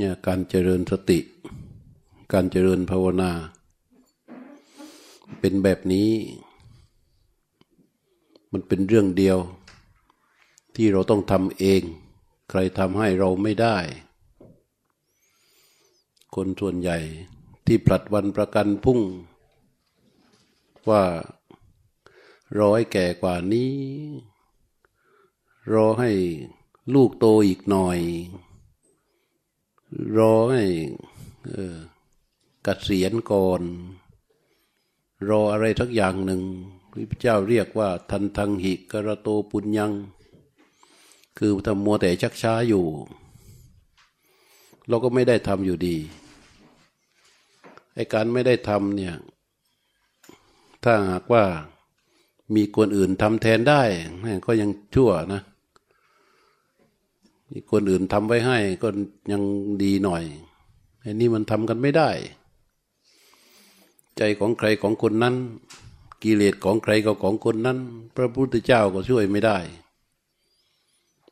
[0.00, 1.18] เนี่ยการเจริญสติ
[2.32, 3.30] การเจริญภาวนา
[5.40, 6.10] เป็นแบบนี้
[8.52, 9.38] มันเป็นเรื่องเดียว
[10.76, 11.82] ที่เราต้องทำเอง
[12.50, 13.76] ใครทำให้เราไม่ได้
[16.34, 16.98] คนส่วนใหญ่
[17.66, 19.00] ที่ผลัดวันประกันพุ่ง
[20.88, 21.02] ว่า
[22.58, 23.72] ร้อให้แก่กว่านี้
[25.72, 26.10] รอให้
[26.94, 28.00] ลูกโตอีกหน่อย
[30.16, 30.64] รอให้
[31.06, 31.08] ก
[32.64, 33.62] เกษียณก่อน
[35.28, 36.42] รออะไรทักอย่างหนึ่ง
[37.10, 39.92] พระเจ้าเรียกว่า ทันทังหิกระโตปุญญัง
[41.38, 42.86] คือทำมัวแต่ชักช้าอยู่
[44.88, 45.96] เราก็ไม่ได้ทำอยู่ดี
[47.94, 49.14] ไอการไม่ได้ทำเนี่ย
[50.84, 51.44] ถ้าหากว่า
[52.54, 53.82] มีคนอื่นทำแทนได้
[54.46, 55.42] ก็ยังชั่วนะ
[57.50, 58.88] มีคนอื่นทำไว้ให้ก็
[59.32, 59.42] ยัง
[59.82, 60.22] ดีหน่อย
[61.00, 62.10] ไอ้นี่มันทำกันไม่ได้
[64.16, 65.34] ใจของใครของคนนั้น
[66.22, 67.78] กิเลสของใครก็ของคนนั้น
[68.16, 69.58] พระพุทธเจ้าก็ช่วยไม่ได้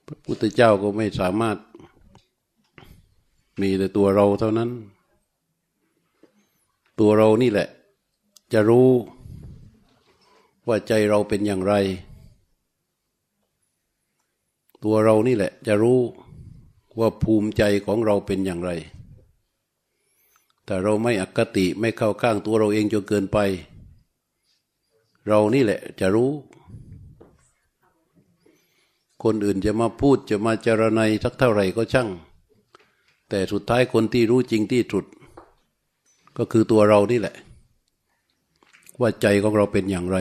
[0.07, 1.57] พระพุทธเจ้าก็ไม่สามารถ
[3.61, 4.71] มีแต่ตัวเราเท่านั้น
[7.01, 7.69] ตัวเรานี่แหละ
[8.53, 8.89] จะรู้
[10.69, 11.75] ว่าใจเราเป็นอย่างไร
[14.85, 16.01] ตัวเรานี่แหละ จะรู้
[16.99, 18.71] ว่าภูมิใจของเราเป็นอย่างไร
[20.65, 23.39] แต่เราไม่อคติไม่เข้าข้างตัวเราเองจนเกินไป
[25.27, 26.31] เรานี่แหละจะรู้
[29.23, 32.09] คนอื่นจะมาพูดจะมาจารณัยสักเท่าไหร่ก็ช่าง
[33.29, 35.05] แต่สุดท้ายคนที่รู้จริงที่สุด
[36.37, 37.35] ก็คือตัวเรานี่แหละ
[39.01, 40.17] ว่าใจของเราเป็นอย่างไร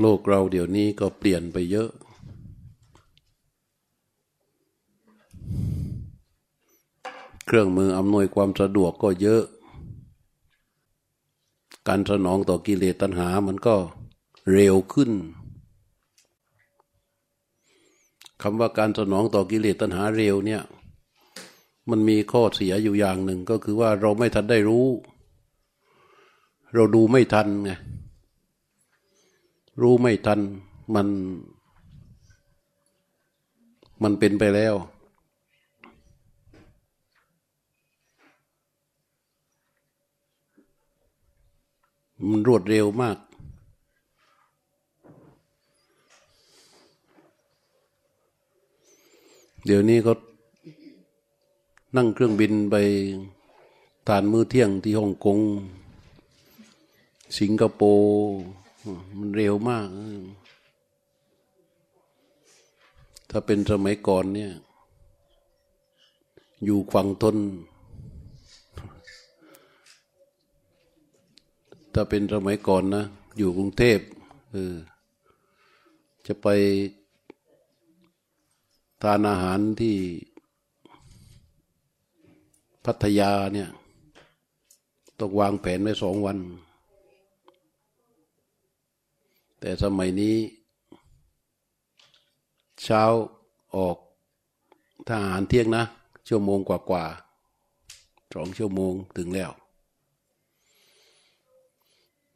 [0.00, 1.90] โลกเราเดี๋ยวนี้ก็เปลี่ยนไปเยอะ
[7.46, 9.42] เครื่องมืออำนวยความสะดวกก็เยอะ
[11.88, 13.76] การสนองต่อกิเลสตัณหามันก็
[14.52, 15.10] เร็วขึ้น
[18.42, 20.62] คำว่าการสนองต่อกิเลสตัณหาเร็วเนี่ย
[21.90, 24.86] มันมีข้อเสียอยู่อย่างหนึ่งก็คือว่าเราไม่ทันได้รู้
[26.74, 27.72] เราดูไม่ทันไง
[29.80, 30.40] รู้ไม่ทัน
[30.94, 31.08] มัน
[34.02, 34.74] มันเป็นไปแล้ว
[42.28, 43.18] มันรวดเร็วมาก
[49.66, 50.14] เดี๋ยวนี้เขา
[51.96, 52.76] นั่งเครื่องบินไป
[54.08, 55.38] ทานมื้อเที่ยงที่ฮ่องกง
[57.38, 58.63] สิงคโปร์
[59.18, 59.86] มันเร็วมาก
[63.30, 64.52] ถ้าเป็นสมัยก่อนเนี่ย
[66.64, 67.36] อยู่ฝั่งทน
[71.94, 73.04] ถ้าเป็นสมัยก่อนนะ
[73.38, 73.98] อยู่กรุงเทพ
[74.52, 74.74] เออ
[76.26, 76.48] จะไป
[79.02, 79.96] ทานอาหารที่
[82.84, 83.68] พัทยาเนี่ย
[85.18, 86.38] ต้องวางแผนไว้สองวัน
[89.66, 90.36] แต่สมัยนี้
[92.82, 93.02] เช้า
[93.76, 93.96] ออก
[95.08, 95.84] ทหารเที่ยงนะ
[96.28, 97.04] ชั่วโมงกว่ากว่า
[98.34, 99.52] สองชั่วโมงถึงแล้ว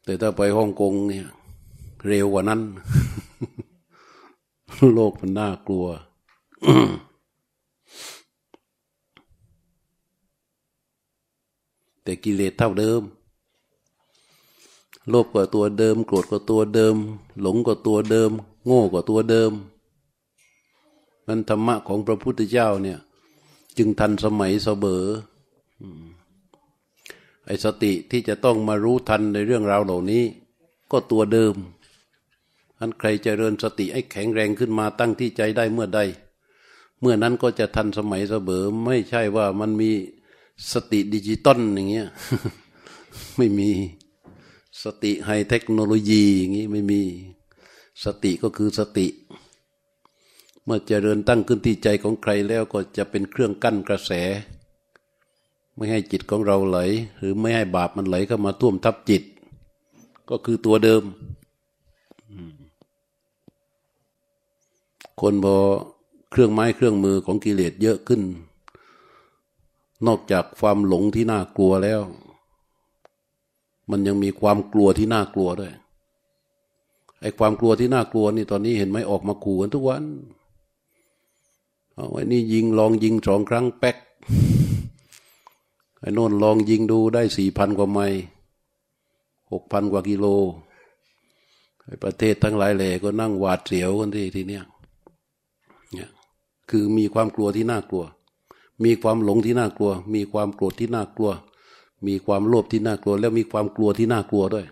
[0.03, 1.27] แต่ถ้าไปฮ่องกงเนี่ย
[2.07, 2.61] เร็วกว่านั้น
[4.93, 5.87] โลกมันน่ากลัว
[12.03, 13.01] แต่กิเลสเท่าเดิม
[15.09, 16.95] โลภก็ตัวเดิม โกรธก็ตัวเดิม
[17.41, 18.31] หลงก็ตัวเดิม
[18.65, 19.51] โง่ก็ตัวเดิม
[21.25, 22.99] มันธรรมะของพระพุทธเจ้าเนี่ย
[23.77, 25.03] จึงทันสมัยเสมอ
[27.45, 30.23] ไอสติที่จะต้องมารู้ทันในเรื่องราวเหล่านี้
[30.91, 31.53] ก็ตัวเดิม
[32.79, 35.99] อันใครจเจริญสติให้แข็งแรงขึ้นมาตั้งที่ใจได้เมื่อใด
[36.99, 39.91] เมื่อนั้นก็จะทันสมัยเสมอไม่ใช่ว่ามันมี
[40.71, 42.07] สติดิจิตอลอย่างเงี้ย
[43.37, 43.69] ไม่มี
[44.83, 47.01] สติไฮเทคโนโลยีอย่างงี้ไม่มี
[48.03, 49.07] สติก็คือสติ
[50.63, 54.11] เมื่อเจริญตั้งขึ้นที่ใจของใครแล้วก็จะเป็นเครื่องกั้นกระแส
[55.75, 56.77] ไม่ให้จิตของเราไหล
[57.17, 59.23] หรือไม่ให้บาปมันไหลเข้ามาท่วมทับจิต
[60.29, 61.03] ก็คือตัวเดิม
[65.21, 65.57] คนพอ
[66.31, 68.21] เครื่องไม้เครื่องมือของกิเลสเยอะขึ้น
[70.07, 72.01] นอกจากความหลงที่น่ากลัวแล้ว
[73.91, 75.73] มันยังมีความกลัวที่น่ากลัวด้วย
[77.21, 80.03] ไอ้ความกลัวที่น่ากลัวนี่ตอนนี้เห็นไหมออกมาขู่กันทุกวัน
[81.93, 83.97] เอาไอ้นี่ยิงลองยิงสองครั้งแป๊ก
[85.99, 88.19] ไอ้นนลองยิงดูได้สี่พันกว่าไมล์
[89.51, 90.25] หกพันกว่ากิโล
[91.85, 94.63] ไอ้ประเทศทั้งหลายแหล่ก็นั่งหวาดเสียวกันที่ทีเนี้ย
[95.93, 96.09] เนี่ย
[96.69, 98.05] คือมีความกลัวที่น่ากลัว
[98.83, 101.31] มีความหลงที่น่ากลัว มีความโกรธที่น่ากลัว
[102.07, 104.65] มีความโลภที่น่ากลัว แล้วมีความกลัวที่น่ากลัวด้วย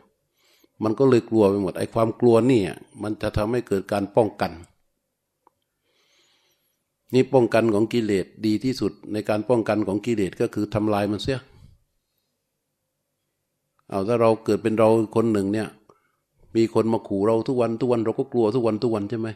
[0.84, 2.62] มันก็เลยกลัวไปหมด ไอ้ความกลัวนี่
[3.02, 4.52] มันจะทำให้เกิดการป้องกัน
[7.14, 11.40] นี่ป้องกันของกิเลสดีที่สุดในการป้องกันของกิเลสก็คือทำลายมันเสีย
[13.90, 15.68] เอาถ้าเราเกิดเป็นเราคนหนึ่งเนี่ย
[16.56, 19.28] มีคนมาขู่เราทุกวันทุกวันเราก็กลัวทุกวันทุกวันใช่ไหม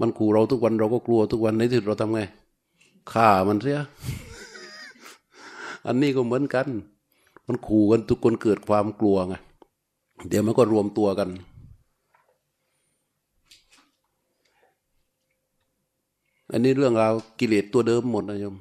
[0.00, 2.20] มันขู่เราทุกวันเราก็กลัวทุกวันในที่สุดเราทำไง
[3.12, 3.80] ฆ่ามันเสีย
[5.86, 6.66] อันนี้ก็เหมือนกัน
[7.48, 9.34] มันขู่กันทุกคนเกิดความกลัวไง
[10.28, 11.28] เดี๋ยวมันก็รวมตัวกัน
[16.50, 18.56] อันนี้เรื่องราวกิเลสตัวเดิมหมดนะโยม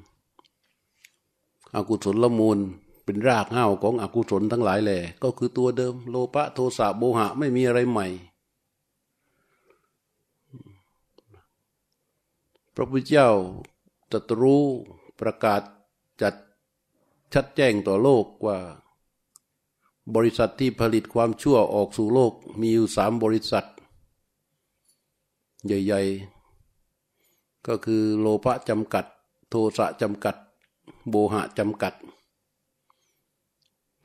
[1.75, 2.57] อกุศลละมูล
[3.05, 8.07] เป็นรากเหง้าของอกุศลทั้งหลายแหล่ก็คือตัวเดิม โลภะโทสะโมหะไม่มีอะไรใหม่
[12.75, 13.29] พระพุทธเจ้า
[14.11, 14.63] ตรัสรู้
[15.19, 15.61] ประกาศ
[16.21, 16.33] จัด
[17.33, 18.57] ชัดแจ้งต่อโลกว่า
[20.15, 23.65] บริษัทที่ผลิตความชั่วออกสู่โลกมีอยู่สามบริษัท
[25.65, 26.01] ใหญ่
[26.85, 29.05] ๆ ก็คือโลภะจำกัด
[29.49, 30.35] โทสะจำกัด
[31.09, 31.93] โบหะจำกัด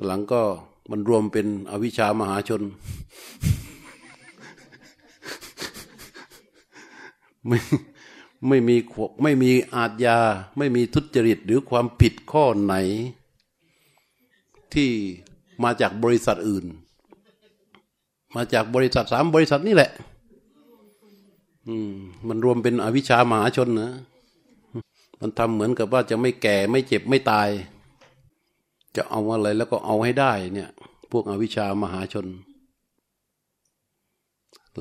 [0.04, 0.42] หลังก็
[0.90, 2.62] มันรวมเป็นอวิชามหาชน
[7.46, 7.58] ไม่
[8.48, 8.76] ไม่มี
[9.22, 10.18] ไม่มีอาทยา
[10.58, 12.74] ไม่มีทุจริตหรือความผิดข้อไหน
[14.74, 14.90] ที่
[15.62, 16.64] มาจากบริษัทอื่น
[18.36, 19.90] มาจากบริษัทสามบริษัทนี่แหละ
[21.68, 21.92] อืม
[22.28, 23.90] มันรวมเป็นอวิชามหาชนนะ
[25.20, 27.48] มันทำเหมือนกับว่าจะไม่แก่ไม่เจ็บไม่ตาย
[28.96, 30.70] จะเอาอะไรแล้วก็เอาให้ได้เนี่ย
[31.10, 32.26] พวกอวิชามหาชน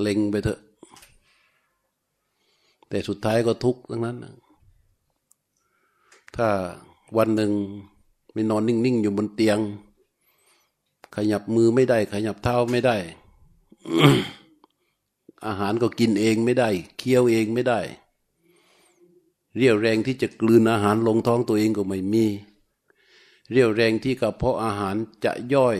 [0.00, 0.60] เล็งไปเถอะ
[2.92, 4.16] แต่สุดท้ายก็ทุกข์ทั้งนั้น
[6.36, 6.48] ถ้า
[7.16, 7.52] วันหนึ่ง
[8.32, 9.58] ไม่นอนนิ่งๆอยู่บนเตียง
[11.16, 12.96] ขยับมือไม่ได้ ขยับเท้าไม่ได้
[15.46, 16.68] อาหารก็กินเองไม่ได้
[16.98, 17.80] เคี้ยวเองไม่ได้
[19.56, 22.24] เรียวแรงที่จะกลืนอาหารลงท้องตัวเองก็ไม่มี
[23.50, 25.76] เรียวแรงที่กระเพาะอาหารจะย่อย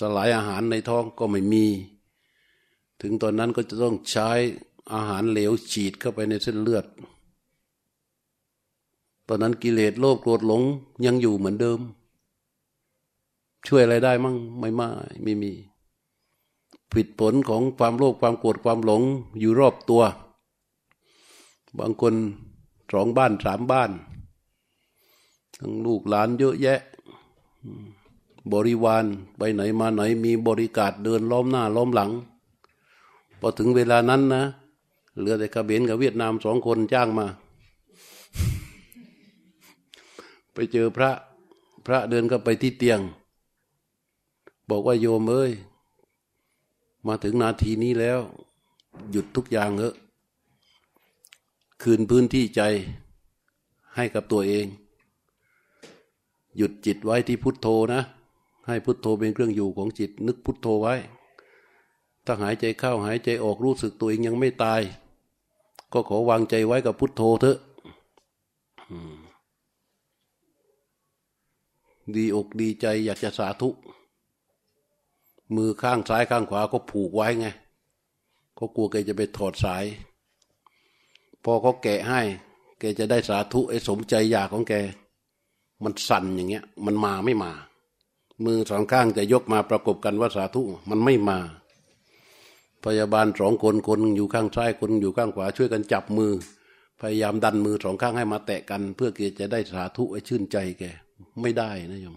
[0.00, 1.66] สลายอาหารในท้องก็ไม่มี
[3.00, 4.30] ถึงตอนนั้นก็จะต้องใช้
[4.92, 6.86] อาหารเหลวฉีดเข้าไปในเส้นเลือด
[9.26, 10.62] ตอนนั้นกิเลสโลภโกรธหลง
[11.04, 11.80] ยังอยู่เหมือนเดิม
[13.66, 14.88] ช่วยอะไรได้มั่งไม่มา
[15.22, 15.52] ไม่มี
[16.92, 19.02] ผิดผลของความโลภความโกรธความหลง
[19.40, 20.02] อยู่รอบตัว
[21.78, 22.14] บางคน
[22.92, 23.90] สองบ้านสามบ้าน
[25.56, 26.80] ทั้งลูกหลานเยอะแยะ
[28.52, 29.04] บริวาร
[29.36, 32.10] ไปไหนมาไหนมีบริการเดินล้อมหน้าล้อมหลัง
[33.40, 34.42] พอถึงเวลานั้นนะ
[35.18, 37.26] เหลือแต่กระเบนกับเวียดนามสองคนจ้างมา
[40.54, 41.10] ไปเจอพระ
[41.86, 43.00] พระเดินก็ไปที่เตียง
[44.70, 45.52] บอกว่าโยมเอ้ย
[47.06, 48.20] มาถึงนาทีนี้แล้ว
[49.10, 49.94] หยุดทุกอย่างเถอะ
[51.82, 52.62] คืนพื้นที่ใจ
[53.96, 54.66] ให้กับตัวเอง
[56.56, 58.02] หยุดจิตไว้ที่พุทโธนะ
[58.66, 60.94] ให้พุทโธเป็นเครื่องอยู่ของจิต นึกพุทโธไว้
[62.24, 64.80] ถ้าหายใจเข้าหายใจออกรู้สึกตัวเองยังไม่ตาย
[65.92, 67.58] ก็ขอวางใจไว้กับพุทโธเถอะ
[72.14, 73.68] ดีอกดีใจอยากจะสาธุ
[75.54, 77.46] มือข้างซ้ายข้างขวาก็ผูกไว้ไง
[78.54, 79.84] เขากลัวแกจะไปถอดสาย
[81.44, 82.20] พอเขาแกะให้
[82.78, 84.74] แกจะได้สาธุไอ้สมใจอยากของแก
[85.82, 87.52] มันสั่นอย่างเงี้ย มันมาไม่มา
[88.44, 91.38] มือสองข้างจะยกมาประกบกันว่าสาธุ มันไม่มา
[92.84, 96.32] พยาบาลสองคนคนอยู่ข้างซ้ายคนอยู่ข้างขวาช่วยกันจับมือ
[97.00, 100.84] พยายามดันมือสองข้างให้มาแตะกัน เพื่อเกจะได้สาธุไอ้ชื่นใจแก
[101.40, 102.16] ไม่ได้นะโยม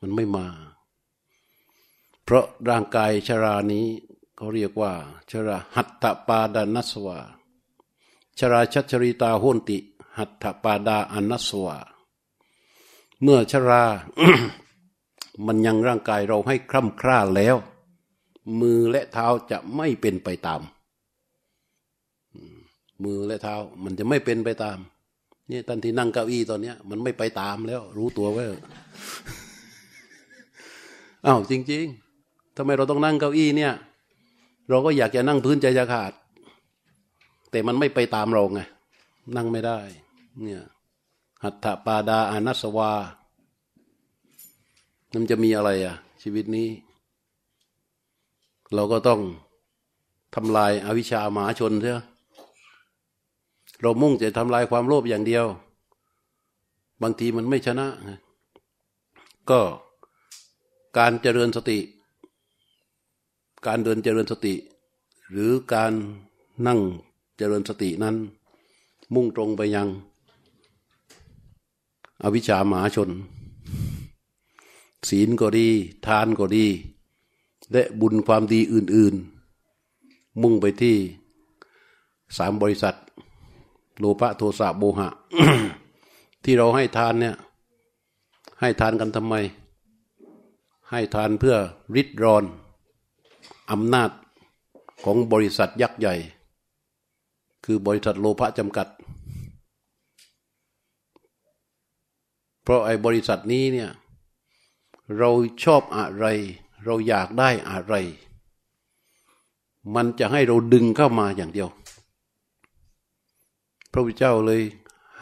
[0.00, 0.46] มันไม่มา
[2.24, 3.86] เพราะร่างกายชรานี้
[4.36, 4.92] เขาเรียกว่า
[5.30, 7.18] ชราหัตถปาดานัสวา
[8.38, 9.78] ชราชัชริตาโหนติ
[10.18, 11.78] หัตถปาดาอนัสวา
[13.22, 13.84] เมื่อชรา
[15.46, 17.56] มันยังร่างกายเราให้คร่ำคร่าแล้ว
[18.60, 20.60] มือและเท้าจะไม่เป็นไปตาม
[23.04, 24.78] มือและเท้ามันจะไม่เป็นไปตาม
[25.50, 28.44] นี่ตอนที่นั่งเก้าอี้ตอนเนี้ย มันไม่ไปตามแล้ว รู้ตัวไว้
[31.26, 31.84] อ้าวจริง
[32.20, 33.72] ๆทำไมเราต้องนั่งเก้าอี้เนี่ย
[34.68, 36.12] เราก็อยากจะนั่งพื้นใจจะขาด
[37.50, 38.60] แต่มันไม่ไปตามเราไง
[39.36, 39.78] นั่งไม่ได้
[40.42, 40.62] เนี่ย
[41.44, 42.92] หัตถปาดาอานัสวา
[45.14, 46.68] มันจะมีอะไรอะชีวิตนี้
[48.74, 49.20] เราก็ต้อง
[50.34, 52.02] ทำลายอาวิชชาหมาชนเถอะ
[53.80, 55.46] เรามุ่งจะทำลายความโลภอย่างเดียว
[57.02, 57.86] บางทีมันไม่ชนะ
[59.50, 59.60] ก็
[60.98, 61.78] การเจริญสติ
[63.66, 64.54] การเดินเจริญสติ
[65.30, 65.92] หรือการ
[66.66, 66.80] นั่ง
[67.36, 68.16] เจริญสตินั้น
[69.14, 69.88] มุ่งตรงไปยัง
[72.22, 73.10] อวิชชาหมาชน
[75.08, 75.68] ศีลก็ดี
[76.06, 76.66] ทานก็ดี
[77.72, 79.14] และบุญความดีอื่น
[79.78, 80.96] ๆ มุ่งไปที่
[82.38, 82.96] สามบริษัท
[83.98, 85.08] โลภะโทสะโมหะ
[86.44, 87.36] ที่เราให้ทานเนี่ย
[88.60, 89.34] ให้ทานกันทำไม
[90.90, 91.56] ให้ทานเพื่อ
[91.94, 92.44] ริดรอน
[93.70, 94.10] อำนาจ
[95.04, 96.14] ของบริษัทยักษ์ใหญ่
[97.64, 98.88] คือบริษัทโลภะจำกัด
[102.62, 103.90] เพราะไอ้บริษัทนี้เนี่ย
[105.18, 105.30] เรา
[105.64, 106.26] ชอบอะไร
[106.84, 107.94] เราอยากได้อะไร
[109.94, 111.68] มันจะให้เราดึงเข้ามาอย่างเดียว
[113.92, 114.62] พระพุทธเจ้าเลย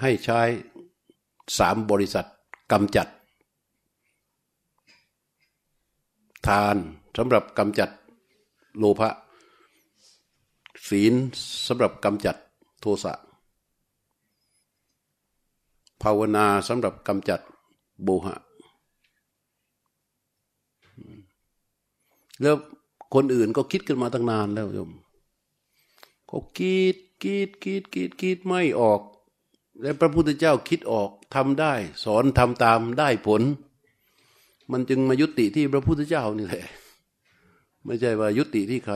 [0.01, 0.41] ให้ใช้
[1.59, 2.27] สามบริษัท
[2.73, 3.09] กำจัด
[6.47, 6.77] ทาน
[7.17, 7.91] สำหรับกำจัด
[8.79, 9.11] โลภะ
[10.89, 11.15] ศีล
[11.67, 12.37] สำหรับกำจัด
[12.81, 13.13] โทสะ
[16.03, 17.41] ภาวนาสำหรับกำจัด
[18.03, 18.37] โบหะ
[22.43, 22.57] แล้ว
[23.15, 24.91] คนอื่นก็คิดกันมาตั้งนานแล้วโยม
[26.31, 29.01] ก็คิดคิดคิดคิดคิดไม่ออก
[29.83, 33.43] และพระพุทธเจ้าคิดออกทำได้ สอนทำตามได้ผล
[34.71, 36.65] มันจึงมายุติที่พระพุทธเจ้านี่แหละ
[37.85, 38.95] ไม่ใช่ว่ายุติที่ใคร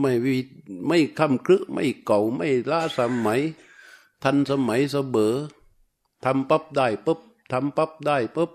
[0.00, 0.34] ไม่วิ
[0.88, 3.40] ไม่คำครึไม่เก่าไม่ล้าสมัย
[4.22, 5.34] ทันสมัยเสบอ
[6.24, 7.20] ทำปั๊บได้ปุ๊บ
[7.52, 8.50] ทำปั๊บได้ปุ๊บ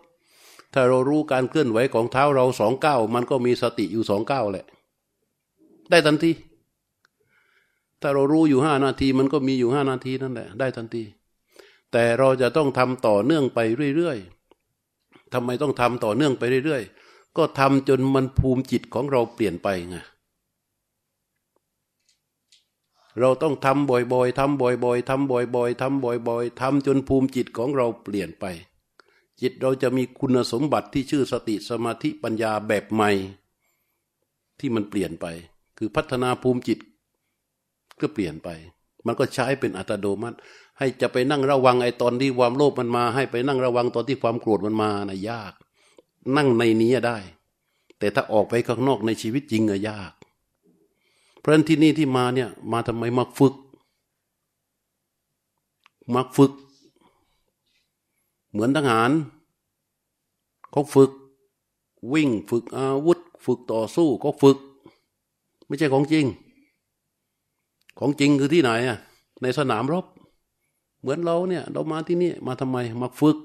[0.73, 4.65] ถ้าเรารู้การเคลื่อนไหวของเท้าเราสองเก้ามันก็มีสติอยู่สองเก้าแหละ
[5.89, 6.31] ได้ทันที
[8.01, 11.03] ถ้าเรารู้อยู่ห้านาทีมันก็มีอยู่ห้านาทีนั่นแหละ ได้ทันที
[11.91, 13.59] แต่เราจะต้องทำต่อเนื่องไป
[13.95, 19.97] เรื่อยๆทำไมต้องทำต่อเนื่องไปเรื่อยๆ ก็ทำจนมันภูมิจิตของเราเปลี่ยนไปไง
[23.19, 28.45] เราต้องทำบ่อยๆทำบ่อยๆทำบ่อยๆทำบ่อยๆทำจนภูมิจิตของเราเปลี่ยนไป
[29.43, 33.11] จิตเราจะมีคุณสมบัติที่ชื่อสติสมาธิปัญญาแบบใหม่
[34.59, 35.25] ที่มันเปลี่ยนไป
[35.77, 36.79] คือพัฒนาภูมิจิต
[38.01, 38.49] ก็เปลี่ยนไป
[39.05, 40.37] มันก็ใช้เป็นอัตโนมัติ
[40.77, 45.53] ให้จะไปนั่งระวังไอ้ตอนที่ความโลภมันมา ให้ไปนั่งระวังตอนที่ความโกรธมันมานะยาก
[46.35, 47.17] นั่งในนี้ได้
[47.99, 50.11] แต่ถ้าออกไปข้างนอกในชีวิตจริงอะยาก
[51.39, 53.55] เพราะฉะนั้นที่นี่ที่มาเนี่ย มาทำไมมาฝึก
[56.13, 56.51] มาฝึก
[58.53, 59.11] เหมือนทหาร
[60.71, 61.11] เขาฝึก
[62.13, 64.57] วิ่งฝึกอาวุธ ฝึกต่อสู้ก็ฝึก
[65.65, 66.25] ไม่ใช่ของจริง
[67.99, 68.97] ของจริงคือที่ไหนอะ
[69.41, 70.05] ในสนามรบ
[70.99, 73.37] เหมือนเราเนี่ย เรามาที่นี่มาทำไมมาฝึก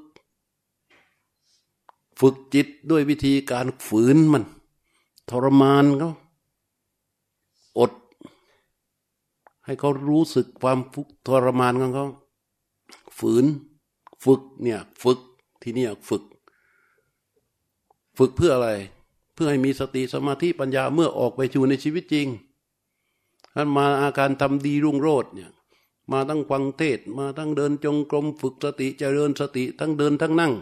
[2.20, 4.44] ฝึกจิตด้วยวิธีการฝืนมัน
[5.30, 6.10] ทรมานเขา
[7.78, 7.92] อด
[9.64, 12.06] ให้เขารู้สึกความฟุกทรมานของเขา
[13.18, 13.44] ฝืน
[14.24, 15.18] ฝึกเนี่ยฝึก
[15.62, 16.22] ที่นี่ฝึก
[18.18, 18.70] ฝึกเพื่ออะไร
[19.34, 22.28] เพื่อให้มีสติสมาธิปัญญาเมื่อออกไปชูในชีวิตจริง
[23.54, 25.50] ท่านมาอาการทำดีรุ่งโรจน์เนี่ย
[26.12, 30.52] มาตั้งฟังเทศมาตั้งเดินจงกรมฝึกสติเจริญสติทั้งเดินทั้งนั่ง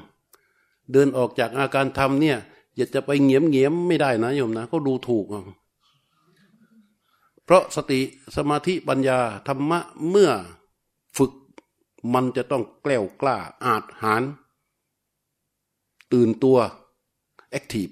[0.93, 2.39] เดินออกจากอาการทำเนี่ย
[2.77, 5.27] อย่าจะไปเงียมเงียมไม่ได้นะโยมนะเขาดูถูก
[7.45, 8.01] เพราะสติ
[8.37, 10.31] สมาธิปัญญาธรรมะเมื่อ
[12.15, 14.23] มันจะต้องแกล้วกล้าอาจหาร
[16.13, 16.59] ตื่นตัว
[17.51, 17.89] แอคทีฟ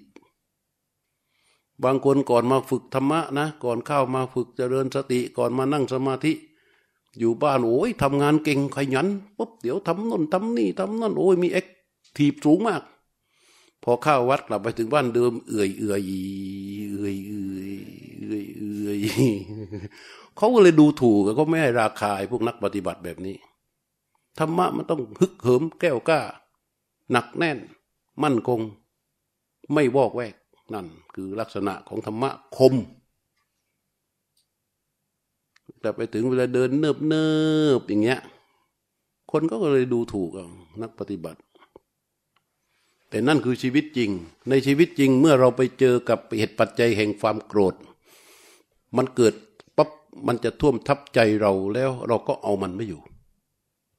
[1.84, 6.32] บางคนก่อนมาฝึกธรรมะนะ ก่อนเข้ามาฝึกเจริญสติก่อนมานั่งสมาธิ
[7.18, 9.06] อยู่บ้านโอ้ยทำงานเก่งขยัน
[9.36, 11.66] ปุ๊บเดี๋ยวทำน่นทำนี่ทำนั่นโอ้ยมีแอค
[12.16, 12.82] ทีฟสูงมาก
[13.82, 16.02] พอเข้าวัดกลับไปถึงบ้านเดิม เอื่อยเอื่อย
[16.90, 17.66] เอื่อยเอื่อย
[18.20, 18.98] เอื่อยเอื่อย
[20.36, 23.36] เขาก็เลยดูถูกเขาไม่ให้ราคาพวกนักปฏิบัติแบบนี้
[24.38, 26.20] ธรรมะมันต้องฮึกเหิมแก้วกล้า
[27.10, 27.58] หนักแน่น
[28.22, 28.60] มั่นคง
[29.72, 30.34] ไม่วอกแวก
[30.74, 32.74] นั่น คือลักษณะของธรรมะคม
[35.80, 37.26] แต่ไปถึงเวลาเดินเนิบเนิ
[37.78, 38.20] บอย่างเงี้ย
[39.30, 40.30] คนก็เลยดูถูก
[40.82, 41.40] นักปฏิบัติ
[43.08, 44.10] แต่นั่นคือชีวิตจริง
[44.48, 47.74] ในชีวิตจริงเมื่อเราไปเจอกับเหตุปัจจัยแห่งความโกรธ
[48.96, 49.34] มันเกิด
[49.76, 49.90] ปั๊บ
[50.26, 53.02] มันจะท่วมทับใจเราแล้วเราก็เอามันไม่อยู่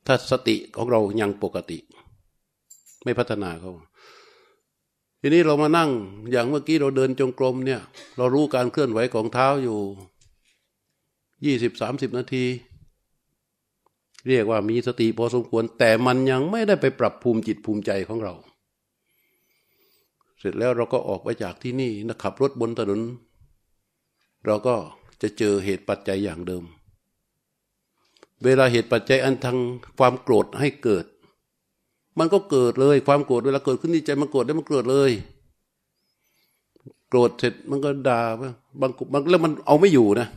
[0.06, 1.78] ถ้าสติของเรายังปกติ
[3.04, 3.72] ไม่พัฒนาเขา
[5.22, 5.90] ทีนี้เรามานั่ง
[6.32, 7.82] อย่างเมื่อกี้เราเดินจงกรมเนี่ย
[8.18, 9.80] เรารู้การเคลื่อนไหวของเท้าอยู่
[11.46, 12.46] ยี่สิบสามสิบนาที
[14.28, 18.34] เรียกว่ามีสติพอสมควร แต่มันยังไม่ได้ไปปรับภูมิจิตภูมิใจของเรา
[20.40, 23.02] เสร็จแล้วเราก็ออกไปจากที่นี่นะขับรถบนถนน
[24.46, 24.76] เราก็
[25.22, 26.64] จะเจอเหตุปัจจัยอย่างเดิม
[28.44, 29.58] เวลาเหตุปัจจัยอันทาง
[30.00, 31.06] ความโกรธให้เกิด
[32.20, 35.12] มันก็เกิดเลยความโกรธเวลาเกิดขึ้นที่ใจมันโกรธได้มันเกิดเลย
[37.10, 38.22] โกรธเสร็จมันก็ด่า
[38.82, 40.28] บางบางแล้วมันเอาไม่อยู่นะ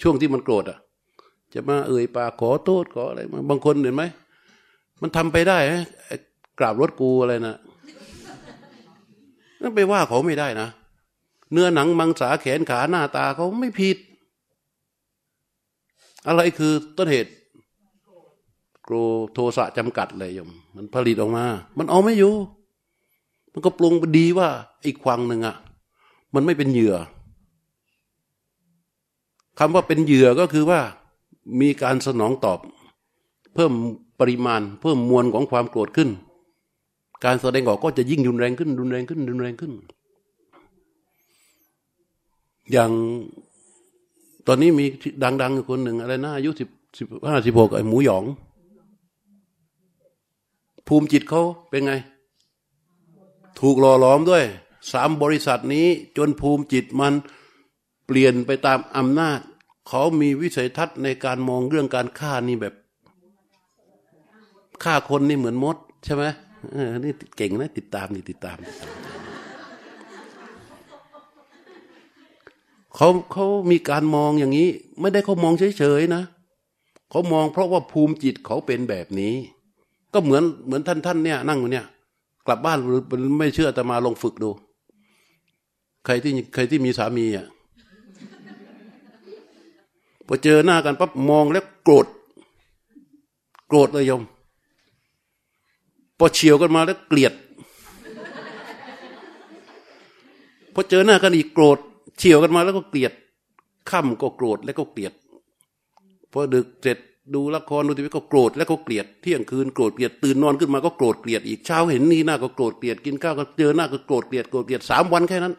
[0.00, 0.78] ช่วงที่มันโกรธอะ
[1.54, 4.04] จะมาเอ่ยปากขอโทษขออะไรบางคนเห็นไหม
[5.02, 5.58] มันทำไปได้
[6.58, 7.56] กราบรถกูอะไรนะ
[9.60, 10.68] นั่นไปว่าเขาไม่ได้นะ
[11.52, 13.96] เนื้อหนังมังสาแขนขาหน้าตาเขาไม่ผิด
[16.28, 17.32] อะไรคือต้นเหตุ
[18.84, 18.94] โกร
[19.32, 21.44] โทสะจำกัดเลยยม มันผลิตออกมา
[21.78, 22.34] มันเอาไม่อยู่
[23.52, 24.48] มันก็ปรุงดีว่า
[24.86, 25.56] อีกควังหนึ่งอะ
[26.34, 26.96] มันไม่เป็นเหยื่อ
[29.58, 30.80] คำว่าเป็นเหยื่อก็คือว่า
[31.60, 32.58] มีการสนองตอบ
[33.54, 33.72] เพิ่ม
[34.20, 36.10] ปริมาณ เพิ่มมวลของความโกรธขึ้น
[37.24, 39.72] การแสดงออกก็จะยิ่งรุนแรงขึ้นรุนแรงขึ้นรุนแรงขึ้น
[42.72, 42.92] อย่าง
[44.46, 44.84] ตอนนี้มี
[45.42, 46.68] ดังๆคนหนึ่งอะไรนะอายุสิบ
[46.98, 48.24] สิบห้าสิบหกไอ้หมูหยอง
[50.86, 51.92] ภูมิจิตเขาเป็นไง
[53.60, 54.44] ถูกหล่อหลอมด้วย
[54.92, 57.14] สามบริษัทนี้จนภูมิจิตมัน
[58.06, 59.38] เปลี่ยนไปตามอำนาจ
[59.88, 62.74] เขามีวิสัยทัศน์ในการมองเรื่องการฆ่านี่แบบ
[64.84, 66.24] ฆ่าคนนี่เหมือนมด ใช่ไหม
[66.72, 68.92] เออนี่เก่งนะ ติดตามนี่ติดตามติดตาม
[72.96, 74.68] เขาเขามีการมองอย่างนี้
[75.00, 76.22] ไม่ได้เขามองเฉยๆนะ
[77.10, 79.34] เขามองเพราะว่าภูมิจิตเขาเป็นแบบนี้
[80.12, 81.86] ก็เหมือนเหมือนท่านท่านเนี่ย นั่งอยู่เนี่ย
[82.46, 83.00] กลับบ้านหรือ
[83.38, 84.50] ไม่เชื่อแต่มาลงฝึกดู
[86.04, 87.46] ใครที่ใครที่มีสามีอะ
[90.26, 92.06] พอเจอหน้ากันปั๊บมองแล้วโกรธ
[93.68, 94.22] โกรธเลยยม
[96.18, 97.32] พอเฉียวกันมาแล้วเกลียด
[100.74, 101.78] พอเจอหน้ากันอีกโกรธ
[102.18, 103.12] เฉียวกันมาแล้วก็เกลียด
[103.90, 105.12] ค่ำก็โกรธแล้วก็เกลียด
[106.32, 106.98] พอดึกเสร็จ
[107.34, 115.54] ดูละครดูทีวีก็โกรธแล้วก็เกลียดเที่ยงคืนโกรธเกลียดตื่นนอนขึ้นมาก็โกรธเกลียดอีกเช้าเห็นนี่หน้าก็โกรธเกลียดกินข้าวก็เจอหน้าก็โกรธเกลียดโกรธเกลียดสามวันแค่นั้น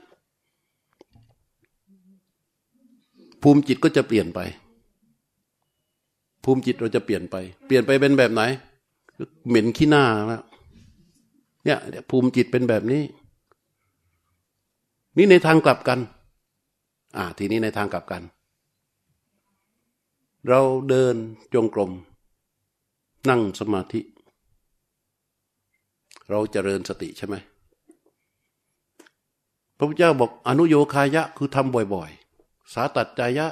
[3.42, 4.40] ภูมิจิตก็จะเปลี่ยนไป
[6.44, 7.36] ภูมิจิตเราจะเปลี่ยนไป
[7.66, 8.42] เปลี่ยนไปเป็นแบบไหน
[9.48, 10.44] เหม็นขี้หน้าแล้ว
[11.66, 13.02] เนี่ยภูมิจิตเป็นแบบนี้
[15.18, 16.00] นี่ในทางกลับกัน
[17.16, 18.24] อ่า ทีนี้ในทางกลับกัน
[20.50, 21.16] เราเดิน
[21.54, 21.92] จงกรม
[23.30, 24.02] นั่งสมาธิ
[26.30, 27.36] เราจเจริญสติใช่ไหม
[29.78, 33.48] พระพุทธเจ้าบอกอนุโยคายะคือทำบ่อยๆ สาตัดใจยะ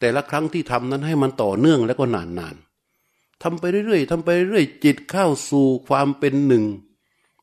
[0.00, 6.64] แต่ละครั้งที่ทำนั้นให้มันต่อเนื่องแล้วก็นานๆทำไปเรื่อยๆทำไปเรื่อยจิตเข้าสู่ความเป็นหนึ่ง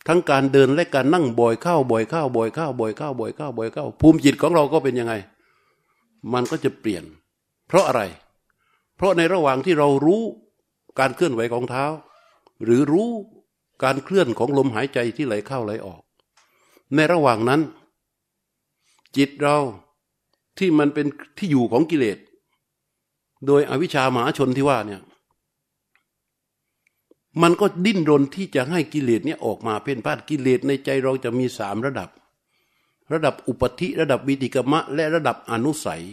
[0.07, 5.13] ทั้งการเดินและการนั่งบ่อยเข้าบ่อยเข้าบ่อยเข้าบ่อยเข้าบ่อยเข้าบ่อยเข้า ภูมิจิตของเราก็เป็นยังไง
[6.33, 7.03] มันก็จะเปลี่ยน
[7.67, 8.01] เพราะอะไร
[8.95, 10.21] เพราะในระหว่างที่เรารู้
[10.99, 11.85] การเคลื่อนไหวของเท้า
[12.63, 13.09] หรือรู้
[13.83, 16.01] การเคลื่อนของลมหายใจที่ไหลเข้าไหลออก
[16.95, 17.61] ในระหว่างนั้น
[19.17, 19.57] จิตเรา
[20.57, 22.17] ที่มันเป็นที่อยู่ของกิเลส
[23.47, 25.01] โดยอวิชชามหาชนที่ว่าเนี่ย
[27.41, 32.09] มันก็ดิ้นรนที่จะให้กิเลสเนี่ยออกมาเพ่นพ่านกิเลสในใจเราจะมีสามระดับ
[33.13, 36.03] ระดับอุปธิระดับวิติกมะ และระดับอนุสัย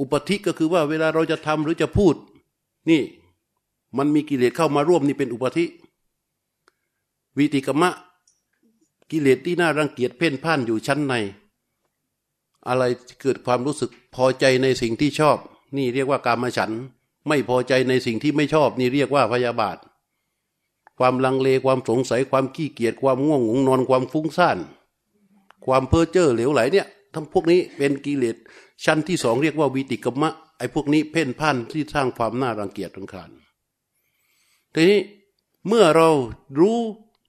[0.00, 2.14] อุปธิก็คือว่าเวลาเราจะทำหรือจะพูด
[2.90, 3.02] นี่
[3.98, 5.64] มันมีกิเลสเข้ามาร่วมนี่เป็นอุปธิ
[7.38, 7.90] วิติกมะ
[9.10, 11.14] กิเลสที่น่ารังเกียจเพ่นพ่านอยู่ชั้นใน
[12.68, 12.82] อะไร
[13.20, 15.36] เกิดความรู้สึกพอใจในสิ่งที่ชอบ
[15.76, 16.70] นี่เรียกว่าการมาฉัน
[17.28, 19.78] ไม่พอใจในสิ่งที่ไม่ชอบนี่เรียกว่าพยาบาท
[20.98, 24.58] ความลังเลความสงสัยความขี้เกียจความง่วงหงนอนความฟุ้งซ่าน
[25.64, 28.36] ความเพ้อเจ้อเหลวไหลเนี่ยทั้งพวกนี้เป็นกิเลส
[28.84, 33.30] ชั้นที่สองเรียกว่าวิติกมะไอ้พวกนี้เพ่นพ่านที่สร้างความน่ารังเกียจรังคาน
[34.74, 35.00] ทีนี้
[35.68, 36.08] เมื่อเรา
[36.60, 36.78] รู้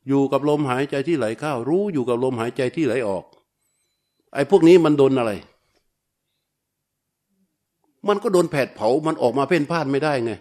[0.07, 3.23] อยู่กับลมหายใจที่ไหลเข้ารู้อยู่กับลมหายใจที่ไหลออก
[4.33, 5.31] ไอ้พวกนี้มันโดนอะไร
[8.07, 10.31] มันก็โดนแผดเผา มันออกมาเพ่นพ่านไม่ได้ไง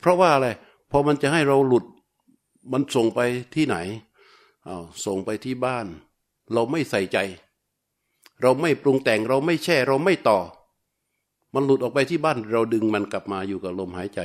[0.00, 0.48] เพราะว่าอะไร
[0.90, 1.84] พอมันจะให้เราหลุด
[2.72, 3.20] มันส่งไป
[3.54, 3.76] ที่ไหน
[4.68, 5.86] อาส่งไปที่บ้าน
[6.52, 7.18] เราไม่ใส่ใจ
[8.42, 10.38] เราไม่ปรุงแต่ง เราไม่แช่ เราไม่ต่อ
[11.54, 14.20] มันหลุดออกไปที่บ้าน เราดึงมันกลับมาอยู่กับลมหายใจ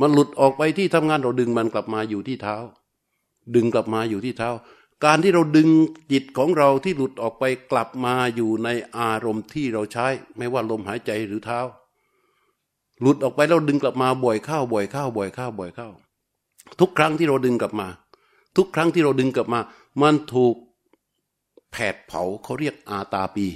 [0.00, 2.56] มันหลุดออกไปที่ทำงาน เราดึงมันกลับมาอยู่ที่เท้า
[3.54, 4.50] ดึงกลับมาอยู่ที่เท้า
[5.04, 5.68] การที่เราดึง
[6.12, 11.60] จิตของเราที่หลุดออกไปกลับมาอยู่ในอารมณ์ที่เราใช้ ไม่ว่าลมหายใจหรือเท้า
[13.00, 15.88] หลุดออกไปแล้วดึงกลับมาบ่อยเข้าบ่อยเข้าบ่อยเข้าบ่อยเข้า
[16.80, 17.88] ทุกครั้งที่เราดึงกลับมา
[18.56, 19.60] ทุกครั้งที่เราดึงกลับมา
[20.02, 20.54] มันถูก
[21.70, 23.46] แผดเผาเขาเรียกอาตาปี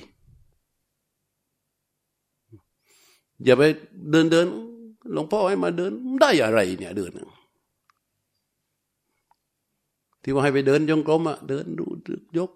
[3.44, 3.62] อย่าไป
[4.10, 4.46] เดินเดิน
[5.12, 7.10] หลวงพ่อให้มาเดินได้อะไรเนี่ยเดิน
[10.22, 11.86] ที่ว่าให้ไปเดินจงกรมอะเดินดู
[12.38, 12.50] ยก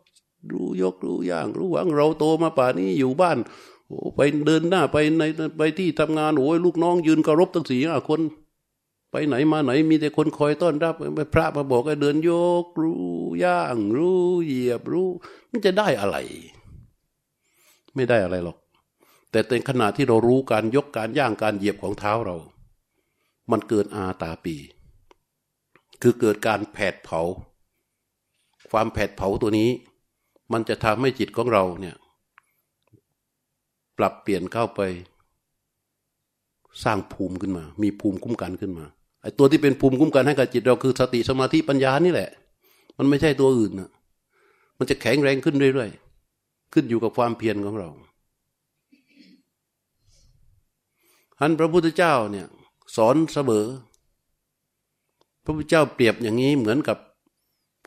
[0.51, 3.39] ดูยกดูย่างรู้หวังเราโตมาป่านี้อยู่บ้าน
[4.17, 5.23] ไปเดินหน้าไปใน
[5.59, 8.21] ไปที่ทำงานโอ้ยลูกน้องยืนเคารพตั้งสี่ห้าคน
[9.11, 12.31] ไปไหนมาไหนมีแต่คนคอยต้อนรับไปพระมาบอกให้เดินโย
[12.65, 13.01] กรู้
[13.45, 15.09] ย่างรู้เหยียบรู้
[15.51, 16.17] มันจะได้อะไร
[17.95, 18.59] ไม่ได้อะไรหรอก
[19.31, 22.37] แต่ในขณะที่เรารู้การยกการย่างการเหยียบของเท้าเรา
[23.51, 24.57] มันเกิดอาตาปี
[26.03, 27.21] คือเกิดการแผดเผา
[28.71, 29.71] ความแผดเผาตัวนี้
[30.53, 31.97] มันจะทำให้จิตของเราเนี่ย
[34.03, 34.81] รับเปลี่ยนเข้าไป
[36.85, 38.85] สร้างภูมิขึ้นมา มีภูมิคุ้มกันขึ้นมา
[39.23, 42.31] ไอ้ตัวที่เป็นภูมิคุ้มกันให้กับจิตเราคือสติสมาธิปัญญานี่แหละ
[42.99, 43.91] มันไม่ใช่ตัวอื่นนะ
[44.79, 47.89] มันจะแข็งแรงขึ้นเรื่อยๆขึ้นอยู่กับความเพียรของเรา
[51.39, 52.47] ท่านพระพุทธเจ้าเนี่ย
[52.97, 53.67] สอนเสมอ
[55.45, 56.99] พระพุทธเจ้าเปรียบอย่างนี้เหมือนกับ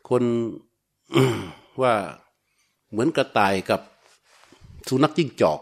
[0.10, 0.23] คน
[1.82, 1.93] ว่า
[2.91, 3.82] เหมือนกระต่ายกับ
[4.88, 5.60] สุนัขจิ้งจอก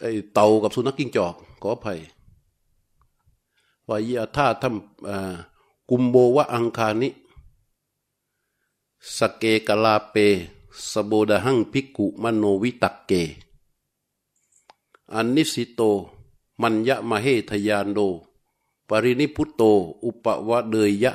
[0.00, 1.98] ไอ้เต่ากับสุนัขจิ้งจอก ขออภัย
[3.88, 7.08] ว่ายาท่าทำกุมโบวะอังคานิ
[9.16, 10.16] สเกกลาเป
[10.90, 13.12] สโบดหังพิกุมโนวิตักเก
[15.14, 15.80] อันนิสิโต
[16.60, 17.98] มัญญะมะเฮทยานโด
[18.88, 19.62] ปรินิพุตโต
[20.04, 21.12] อุปวะเดยยะ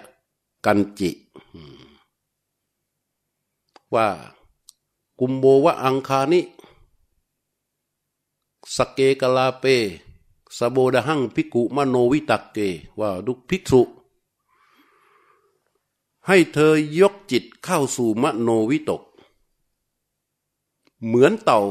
[0.66, 1.10] กันจิ
[3.94, 4.08] ว่า
[5.20, 6.40] กุมโบวะอังคานิ
[8.76, 9.66] สเกกลาเป
[10.58, 12.58] สโบดหังพิกุมโนวิตักเก
[13.00, 13.82] ว่าดุภิกษุ
[16.28, 19.02] ให้เธอยกจิตเข้าสู่มโนวิตก
[21.06, 21.62] เหมือนเต่า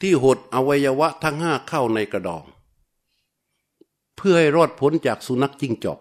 [0.00, 2.44] ที่หดอวัยวะทั้งห้าเข้าในกระดอง
[4.16, 6.00] เพื่อให้รอดพ้นจากสุนัขจิ้งจอก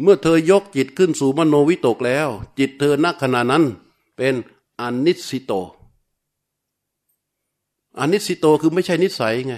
[0.00, 2.28] เมื่อเธอยกจิตขึ้นสู่มโนวิตกแล้ว
[2.58, 3.64] จิตเธอณขณะนั้น
[4.16, 4.34] เป็น
[4.80, 5.52] อนิสิโต
[8.00, 9.54] อนิสิโตคือไม่ใช่นิสัยไง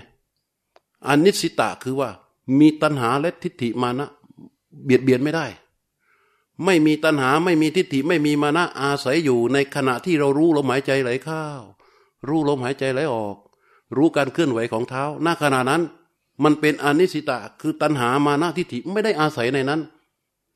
[1.08, 2.10] อนิสิตะคือว่า
[2.58, 4.06] มีตัณหาและทิฏฐิมานะ
[4.84, 5.46] เบียดเบียนไม่ได้
[6.64, 11.44] ไม่มีตัณหาไม่มีทิฏฐิไม่มีมานะอาศัยอยู่ในขณะที่เรารู้ลมหายใจไหลเข้า
[12.28, 13.36] รู้ลมหายใจไหลออก
[13.96, 15.82] รู้การเคลื่อนไหวของเท้าหน้าขณะนั้น
[16.44, 19.80] มันเป็นอนิสิตะ คือตัณหามานะทิฏฐิไม่ได้อาศัยในนั้น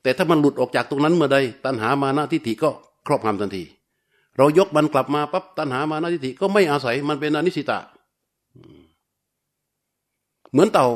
[0.03, 2.69] แต่ถ้ามันหลุดออกจากตรงนั้นเมื่อใดตัณหามานะทิฏฐิก็
[3.07, 3.63] ครอบงำทันที
[4.37, 7.79] เรายกมันกลับมาปั๊บตัณหามานะทิฏฐิก็ไม่อาศัยมันเป็นอนิสิตะ
[10.51, 10.87] เหมือนเต่า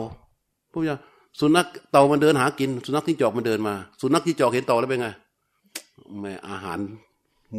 [0.71, 0.99] พูดยัง
[1.39, 5.07] สุนัขเต่ามันเดินหากิน สุนัขที่จอกมันเดินมา สุนัขที่จอกเห็นเต่าแล้วเป็นไง
[6.19, 6.79] แม่อาหาร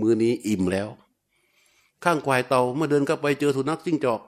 [0.00, 0.88] มื้อนี้อิ่มแล้ว
[2.04, 4.20] ข้างควายเต่าเมื่อเดินเข้าไปเจอสุนัขจิ้งจอก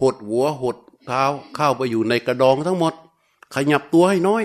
[0.00, 1.22] หดหัวหดเท้า
[1.54, 2.94] เข้าไปอยู่ในกระดองทั้งหมด
[3.54, 4.42] ขยับตัวให้น้อย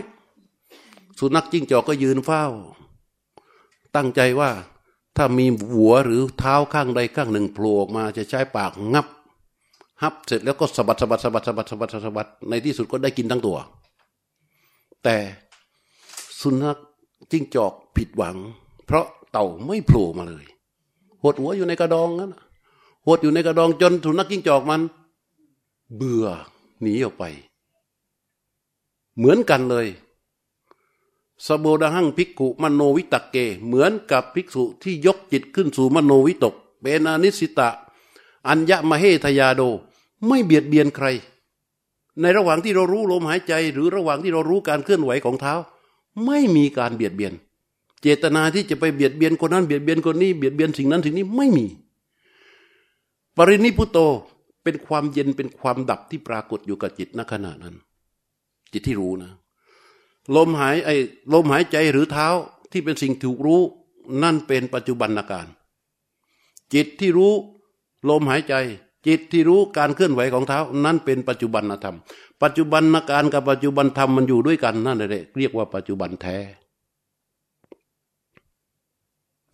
[1.20, 2.44] สุนัขจิ้งจอกก็ยืนเฝ้า
[3.96, 4.50] ตั้งใจว่า
[5.18, 9.08] ถ้ามีหัวหรือเท้าข้างใดข้างหนึ่งโผล่ออกมาจะใช้ปากงับ
[10.02, 13.58] ฮับเสร็จแล้วก็สะบัดสะบัดสะบัดสะบัดสะบัดสะบัดในที่สุดก็ได้กินทั้งตัว
[15.04, 15.18] แต่
[16.40, 16.78] สุนัข
[17.32, 18.36] จิ้งจอกผิดหวัง
[18.86, 20.46] เพราะเต่าไม่โผล่มาเลย
[21.24, 22.32] หดหัวอยู่ในกระดองนั้น
[23.08, 24.82] หดอยู่ในกระดองจนสุนัขจิ้งจอกมัน
[25.96, 26.26] เบื่อ
[26.82, 27.24] หนีออกไป
[29.18, 29.88] เหมือนกันเลย
[31.46, 37.70] สโบดหังภิกขุมโนวิตกเก เหมือนกับภิกษุที่ยกจิตขึ้นสู่มโนวิตกเปนานิสิตะ
[38.48, 39.62] อัญญมเหทยาโด
[40.28, 41.08] ไม่เบียดเบียนใคร
[42.22, 45.54] ในระหว่างที่เรารู้ลมหายใจ หรือระหว่างที่เรารู้การเคลื่อนไหวของเท้า
[46.26, 47.34] ไม่มีการเบียดเบียน
[48.02, 51.66] เจตนาที่จะไปเบียดเบียนคนนั้นเบียดเบียนคนนี้เบียดเบียนสิ่งนั้นสิ่งนี้ไม่มี
[53.38, 53.98] ปรินิพุโต
[54.64, 57.76] เป็นความเย็นเป็นความดับที่ปรากฏอยู่กับจิตณขณะนั้น
[58.72, 59.32] จิตที่รู้นะ
[60.36, 60.96] ลมหายไอ้
[61.34, 62.28] ลมหายใจหรือเท้า
[62.72, 63.62] ที่เป็นสิ่งถูกรู้
[64.24, 65.48] นั่นเป็นปัจจุบันนาการ
[66.74, 67.34] จิตที่รู้
[68.10, 68.54] ลมหายใจ
[69.08, 71.96] จิตที่รู้การเคลื่อนไหวของเท้า นั้นเป็นปัจจุบันธรรม
[72.42, 76.38] ปัจจุบันการกับปัจจุบันธรรมมันอยู่ด้วยกันนั่นแหละเรียกว่าปัจจุบันแท้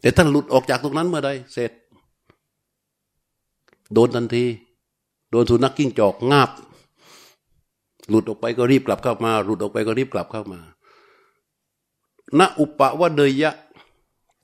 [0.02, 1.72] แต่ถ้าหลุดออกจากตรงนั้นเมื่อใดเสร็จ
[3.94, 4.46] โดนทันที
[5.32, 6.50] โดนสุนัขกิ้งจอกงาบ
[8.10, 10.60] หลุดออกไปก็รีบกลับเข้ามา หลุดออกไปก็รีบกลับเข้ามา
[12.40, 13.52] ณอุปวะเดยะ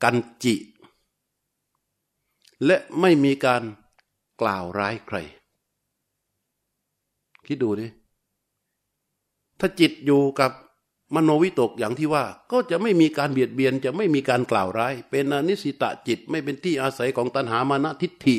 [0.04, 0.56] กันจิ
[2.66, 3.62] และไม่มีการ
[4.42, 5.18] กล่าวร้ายใคร
[7.46, 7.88] คิดดูดิ
[9.60, 10.52] ถ้าจิตอยู่กับ
[11.16, 18.38] มโนวิตกอย่างที่ว่า ก็จะไม่มีการเบียดเบียน จะไม่มีการกล่าวร้าย เป็นอนิสิตะจิต ไม่เป็นที่อาศัยของตัณหามานะทิฏฐิ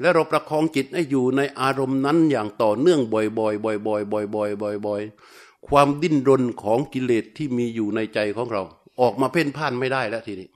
[0.00, 8.62] และเราประคองจิตให้อยู่ในอารมณ์นั้นอย่างต่อเนื่องบ่อยๆบ่อยๆบ่อยๆบ่อยๆบ่อยๆความดิ้นรนของกิเลสที่มีอยู่ในใจของเรา
[9.00, 10.48] ออกมาเพ่นพ่านไม่ได้แล้วทีนี้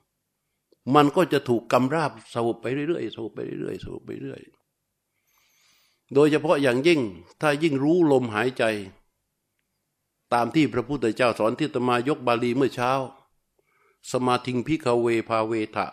[0.94, 4.40] มันก็จะถูกกำราบสวุบไปเรื่อยๆสวุบไปเรื่อยๆสวุบไปเรื่อย
[6.14, 7.00] โดยเฉพาะอย่างยิ่ง
[7.40, 8.64] ถ้ายิ่งรู้ลมหายใจ
[10.34, 12.92] ตามที่พระพุทธเจ้าสอนที่ตมายกบาลีเมื่อเช้า
[14.12, 15.86] สมาธิงพิกเวภาเวทะ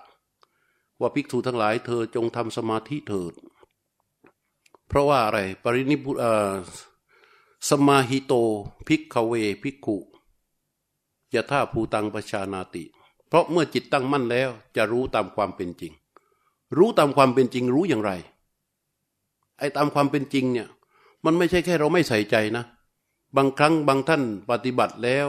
[1.00, 3.34] ว่าภิกษุทั้งหลายเธอจงทำสมาธิเถิด
[4.88, 6.12] เพราะว่าอะไรปรินิพุ
[7.70, 8.34] สมาหิโต
[8.88, 9.34] ภิกขเว
[9.64, 9.98] ภิกขุ
[11.34, 12.84] ยะท่าภูตังประชานาติ
[13.28, 15.94] เพราะเมื่อจิตตั้งมั่นแล้วจะรู้ตามความเป็นจริง
[16.78, 18.12] รู้ตามความเป็นจริงรู้อย่างไร
[19.60, 20.68] ไอ้ตามความเป็นจริงเนี่ย
[21.26, 22.64] มันไม่ใช่แค่เราไม่ใส่ใจนะ
[23.36, 25.28] บางครั้งบางท่านปฏิบัติแล้ว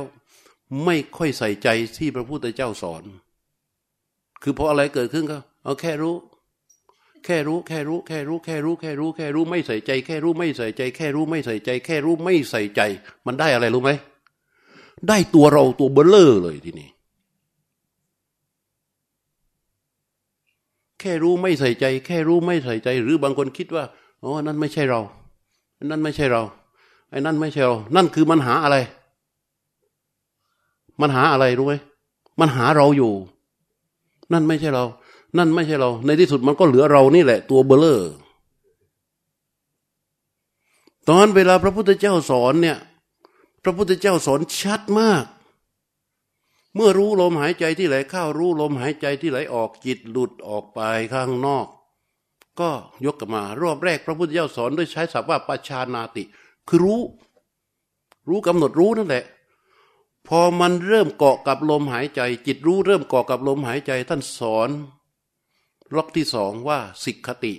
[0.85, 3.03] ไม่ค่อยใส่ใจที่พระพุทธเจ้าสอน
[4.43, 6.17] คือพออะไรเกิดขึ้นก็ เอาแค่รู้
[7.25, 12.81] แค่รู้แค่รู้ แค่รู้ แค่รู้ แค่รู้ แค่รู้ไม่ใส่ใจ แค่รู้ไม่ใส่ใจ แค่รู้ไม่ใส่ใจ แค่รู้ไม่ใส่ใจ
[13.27, 13.91] มันได้อะไรรู้ไหม
[15.09, 16.89] ได้ตัวเราตัวเบลเลอร์เลยทีนี้
[21.01, 23.85] แค่รู้ไม่ใส่ใจ แค่รู้ไม่ใส่ใจ หรือบางคนคิดว่า
[24.23, 25.01] อ๋อนั่นไม่ใช่เรา
[25.85, 26.43] นั่นไม่ใช่เรา
[27.11, 28.77] ไอ้นั่นไม่ใช่เรา นั่นคือมันหาอะไร
[31.01, 31.75] มันหาอะไรรู้ไหม
[32.41, 33.13] มันหาเราอยู่
[34.33, 34.87] นั่นไม่ใช่เรา
[35.37, 38.11] นั่นไม่ใช่เรา ในที่สุดมันก็เหลือเรานี่แหละ ตัวเบลเลอร์
[41.09, 42.79] ตอนเวลาพระพุทธเจ้าสอนเนี่ย
[43.63, 45.25] พระพุทธเจ้าสอนชัดมาก
[46.75, 50.81] เมื่อรู้ลมหายใจที่ไหลเข้ารู้ลมหายใจที่ไหลออกจิตหลุดออกไป
[51.13, 51.67] ข้างนอก
[52.61, 52.71] ก็
[53.05, 56.23] ยกกลับมารอบแรกพระพุทธเจ้าสอนด้วยใช้ศัพท์ว่าปัชานาติ
[56.69, 57.01] คือรู้
[58.29, 59.25] รู้กำหนดรู้นั่นแหละ
[60.29, 64.71] พอมันเริ่มเกาะกับลมหายใจ จิตรู้เริ่มเกาะกับลมหายใจ ท่านสอน
[65.97, 67.55] ล็อกที่สองว่าสิกขติ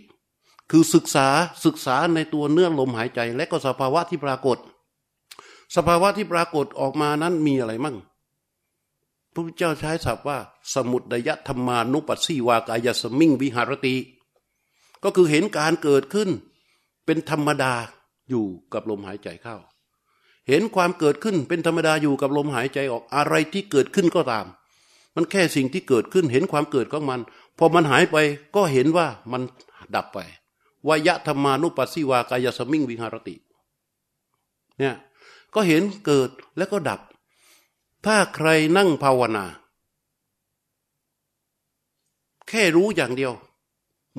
[0.72, 1.28] คือศึกษา
[1.66, 4.58] ศึกษาในตัวเนื้อลมหายใจ และก็สภาวะที่ปรากฏ
[5.76, 7.98] สภาวะที่ปรากฏออกมานั้นมีอะไรมั่ง
[9.34, 10.38] พระพุทธเจ้าใช้ศัพท์ว่า
[10.74, 13.96] สมุดยธรรมานุปัสสีวากายสมิงวิหารติ
[15.04, 16.30] ก็คือเห็นการเกิดขึ้น
[17.06, 17.74] เป็นธรรมดา
[18.30, 19.56] อยู่กับลมหายใจเข้า
[20.48, 24.46] เห็นความเกิดขึ้นเป็นธรรมดาอยู่กับลมหายใจออกอะไรที่เกิดขึ้นก็ตาม
[25.16, 27.20] มันแค่สิ่งที่เกิดขึ้นเห็นความเกิดของมัน
[27.60, 28.18] พอมันหายไป
[28.56, 29.42] ก็เห็นว่ามัน
[29.96, 30.20] ดับไป
[30.88, 33.36] วายะธรรมานุปัสสิวากายสมิงวิหารติ
[34.78, 34.96] เนี่ย
[35.54, 37.00] ก็เห็นเกิดแล้วก็ดับ
[38.06, 39.46] ถ้าใครนั่งภาวนา
[42.48, 43.34] แค่รู้อย่างเดียว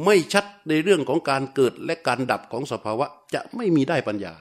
[0.05, 4.35] ไม่ชัดในเรื่องของการเกิดและการดับของสภาวะ จะไม่มีได้ปัญญา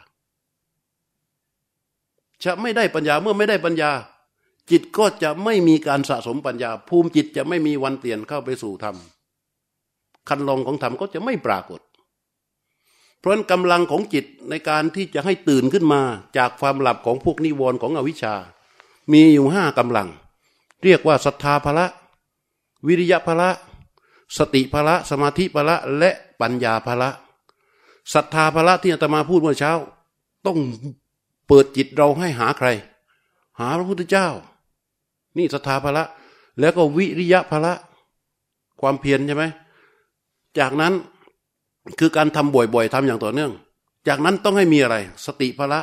[2.43, 3.91] จะไม่ได้ปัญญาเมื่อไม่ได้ปัญญา
[4.71, 8.95] จิตก็จะไม่มีการสะสมปัญญา ภูมิจิตจะไม่มีวันเปลี่ยนเข้าไปสู่ธรรม
[10.29, 11.79] คันลองของธรรมก็จะไม่ปรากฏ
[13.19, 16.01] เพราะนั้นกำลังของจิตในการที่จะให้ตื่นขึ้นมา
[16.37, 18.35] จากความหลับของพวกนิวรณ์ของอวิชชา
[19.11, 20.07] มีอยู่ห้ากำลัง
[20.83, 21.85] เรียกว่าศรัทธาภละ
[22.87, 23.49] วิริยะภละ
[24.37, 27.09] สติภละ สมาธิภละ และปัญญาภละ
[28.13, 29.73] ศรัทธาภละที่อาตมาพูดเมื่อเช้า
[30.45, 30.57] ต้อง
[31.47, 32.67] เปิดจิตเราให้หาใคร
[33.59, 34.27] หาพระพุทธเจ้า
[35.39, 36.03] นี่ศรัทธาภละ
[36.59, 37.73] แล้วก็วิริยะภละ
[38.81, 39.45] ความเพียรใช่ไหม
[40.59, 40.93] จากนั้น
[41.99, 43.51] คือการทำบ่อยๆทำอย่างต่อเนื่อง
[44.07, 45.79] จากนั้นต้องให้มีอะไร สติภละ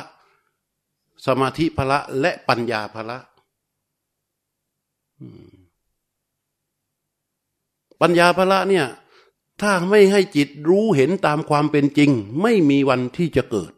[1.25, 3.17] สมาธิภละ และปัญญาภละ
[8.01, 8.85] ปัญญาภละเนี่ย
[9.61, 13.71] ถ้าไม่ให้จิตรู้เห็นตามความเป็นจริง ไม่มีวันที่จะเกิด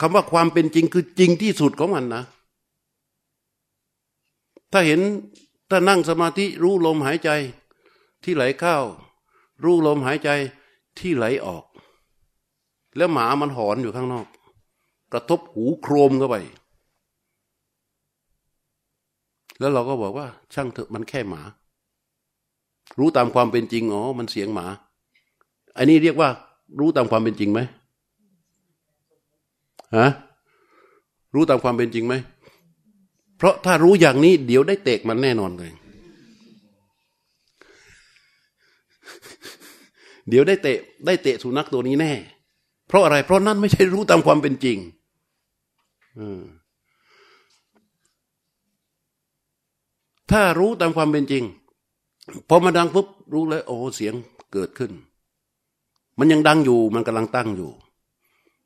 [0.00, 2.22] คำว่าความเป็นจริงคือจริงที่สุดของมันนะ
[4.72, 5.00] ถ้าเห็น
[5.70, 7.30] ถ้านั่งสมาธิรู้ลมหายใจ
[8.24, 8.76] ที่ไหลเข้า
[9.64, 10.30] รู้ลมหายใจ
[10.98, 11.64] ที่ไหลออก
[12.96, 14.26] แล้วหมามันหอนอยู่ข้างนอก
[15.12, 16.36] กระทบหูโครมเข้าไป
[19.58, 21.42] แล้วเราก็บอกว่า ช่างเถอะมันแค่หมา
[22.98, 24.66] รู้ตามความเป็นจริงอ๋อมันเสียงหมา
[25.76, 26.28] อันนี้เรียกว่า
[26.80, 27.60] รู้ตามความเป็นจริงไหม
[29.96, 30.08] ฮะ
[31.34, 32.14] รู้ตามความเป็นจริงไหม
[33.36, 35.70] เพราะถ้ารู้อย่างนี้ เดี๋ยวได้เตะมันแน่นอนเลย
[40.28, 42.12] เดี๋ยวได้เตะ ได้เตะสุนัขตัวนี้แน่
[42.88, 44.78] เพราะอะไร เพราะนั่นไม่ใช่รู้ตามความเป็นจริง
[50.30, 51.44] ถ้ารู้ตามความเป็นจริง
[52.48, 54.14] พอมาดังปุ๊บรู้เลยโอ้เสียง
[54.52, 54.92] เกิดขึ้น
[56.18, 57.70] มันยังดังอยู่ มันกำลังตั้งอยู่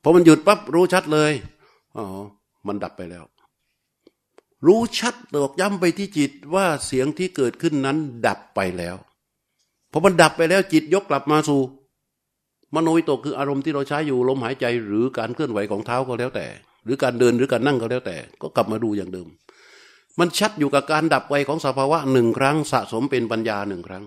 [0.05, 1.33] พอมันหยุดปั๊บรู้ชัดเลย
[1.97, 2.05] อ๋อ
[2.67, 3.25] มันดับไปแล้ว
[4.67, 8.97] รู้ชัดตอกย้ำไปที่จิตว่าเสียงที่เกิดขึ้นนั้นดับไปแล้ว
[9.93, 11.61] พอมันดับไปแล้วจิตยกกลับมาสู่
[12.75, 16.47] มโนวิตกคืออารมณ์ที่เราใช้อยู่ลมหายใจหรือการเคลื่อนไหวของเท้าก็แล้วแต่
[16.85, 19.29] หรือการเดินหรือการนั่งก็แล้วแต่ ก็กลับมาดูอย่างเดิม
[20.21, 24.05] มันชัดอยู่กับการดับไปของสภาวะหนึ่งครั้งสะสมเป็นปัญญาหนึ่งครั้ง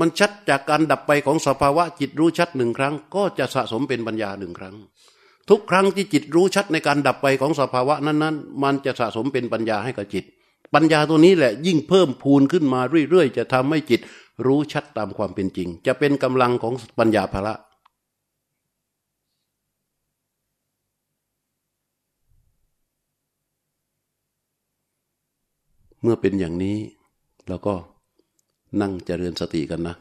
[0.00, 4.76] มันชัดจากการดับไปของสภาวะจิตรู้ชัดหนึ่งครั้ง ก็จะสะสมเป็นปัญญาหนึ่งครั้ง
[5.48, 10.24] ทุกครั้งที่จิตรู้ชัดในการดับไปของสภาวะนั้นๆ มันจะสะสมเป็นปัญญาให้กับจิต
[10.74, 14.00] ปัญญาตัวนี้แหละยิ่งเพิ่มพูนขึ้นมาเรื่อยๆ จะทำให้จิต
[14.46, 17.54] รู้ชัดตามความเป็นจริง จะเป็นกำลังของปัญญาภละ
[26.02, 26.76] เมื่อเป็นอย่างนี้
[27.48, 27.74] เราก็
[28.80, 29.94] นั่งเจริญสติกันนะ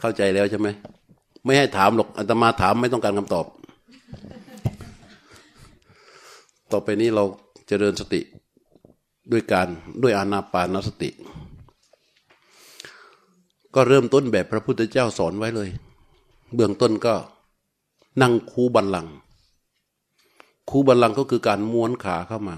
[0.00, 0.68] เข้าใจแล้วใช่ไหม
[1.44, 3.46] ไม่ให้ถามหรอกอาตมาถามไม่ต้องการคำตอบ
[6.72, 7.24] ต่อไปนี้เรา
[7.68, 8.20] เจริญสติ
[9.32, 9.68] ด้วยการ
[10.02, 11.10] ด้วยอานาปานสติ
[13.74, 15.68] ก็เริ่มต้นแบบพระพุทธเจ้าสอนไว้เลย
[16.54, 17.14] เบื้องต้นก็
[18.22, 19.06] นั่งคูบันลัง
[20.70, 22.56] คูบันลังก็คือการม้วนขาเข้ามา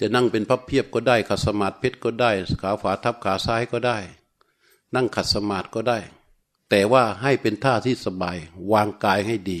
[0.00, 2.30] จะนั่งเป็นพับเพียบก็ได้ขัดสมาธิเพชรก็ได้
[2.62, 3.98] ขาฝาทับขาซ้ายก็ได้
[4.94, 5.98] นั่งขัดสมาธิก็ได้
[6.70, 8.38] แต่ว่าให้เป็นท่าที่สบาย
[8.72, 9.58] วางกายให้ดี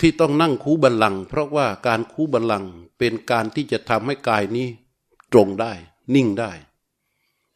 [0.00, 2.64] ที่ต้องนั่งคูบันลัง เพราะว่าการคูบันลัง
[2.98, 4.68] เป็นการที่จะทำให้กายนี้
[5.32, 5.72] ตรงได้
[6.14, 6.52] นิ่งได้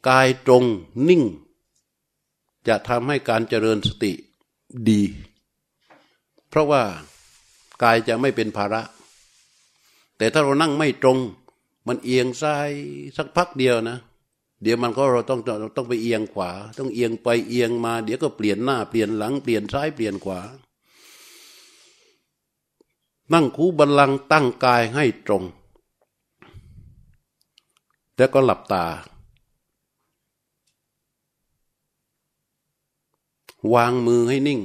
[0.09, 0.65] กายตรง
[1.09, 1.23] นิ่ง
[2.69, 4.13] จะทำให้การเจริญสติ
[4.89, 5.03] ดี
[6.49, 6.83] เพราะว่า
[7.83, 8.83] กายจะไม่เป็นภาระ
[10.17, 11.19] แต่ถ้าเรานั่งไม่ตรง
[11.87, 12.71] มันเอียงซ้าย
[13.17, 13.99] สักพักเดียวนะ
[14.63, 20.41] เดี๋ยวมันก็เราต้องเราต้องไปเอียงขวา ต้องเอียงไปเอียงมา เดี๋ยวก็เปลี่ยนหน้าเปลี่ยนหลังเปลี่ยนซ้ายเปลี่ยนขวา
[23.33, 25.45] นั่งคูบัลลังตั้งกายให้ตรง
[28.17, 28.87] แล้วก็หลับตา
[33.75, 34.61] วางมือให้นิ่ง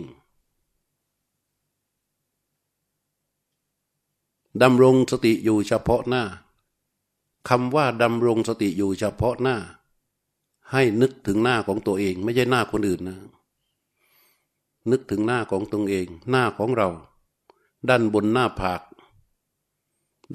[4.62, 6.24] ดำรงสติอยู่เฉพาะหน้า
[7.50, 9.58] คำว่าดำรงสติอยู่เฉพาะหน้า
[10.72, 13.18] ให้นึกถึงหน้าของตัวเอง ไม่ใช่หน้าคนอื่นนะ
[14.92, 16.90] นึกถึงหน้าของตวเอง หน้าของเรา
[17.90, 18.82] ด้านบนหน้าผาก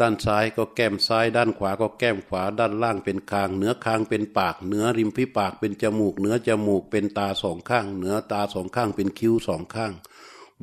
[0.00, 9.92] ด้านซ้ายก็แก้มซ้าย ด้านขวาก็แก้มขวา ด้านล่างเป็นคาง เหนือคางเป็นปากเหนือริมฝีปากเป็นจมูก เหนือจมูกเป็นตาสองข้าง เหนือตาสองข้างเป็นคิ้วสองข้าง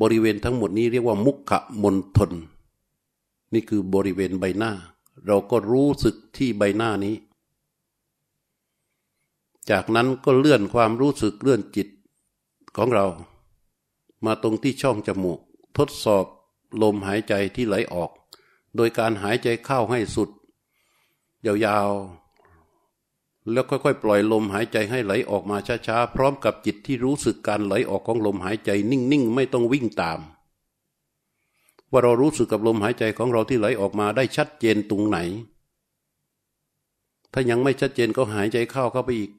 [0.02, 1.52] บริเวณทั้งหมดนี้เรียกว่ามุข
[1.84, 2.32] มนทน
[3.54, 4.72] นี่คือบริเวณใบหน้า
[5.26, 7.16] เราก็รู้สึกที่ใบหน้านี้
[9.70, 11.88] จากนั้นก็เลื่อนความรู้สึกเลื่อนจิต
[12.78, 13.06] ของเรา
[14.26, 15.40] มาตรงที่ช่องจมูก
[15.78, 16.26] ทดสอบ
[16.82, 18.12] ลมหายใจที่ไหลออก
[18.76, 20.30] โดยการหายใจเข้าให้สุด
[21.46, 25.58] ยาวๆ แล้วค่อยๆ ปล่อยลมหายใจให้ไหลออกมา
[25.88, 30.20] ช้าๆ พร้อมกับจิตที่รู้สึกการไหลออกของลมหายใจนิ่งๆ ไม่ต้องวิ่งตาม
[31.92, 35.18] ว่าเรารู้สึกกับลมหายใจของเราที่ไหลออกมาได้ชัดเจนตรงไหน
[37.34, 39.32] ถ้ายังไม่ชัดเจนก็หายใจเข้าเข้าไปอีก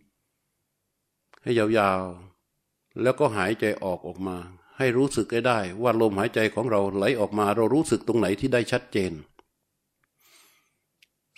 [1.42, 4.36] ให้ยาวๆ แล้วก็หายใจออกออกมา
[4.76, 9.12] ให้รู้สึกได้ ว่าลมหายใจของเราไหลออกมา เรารู้สึกตรงไหนที่ได้ชัดเจน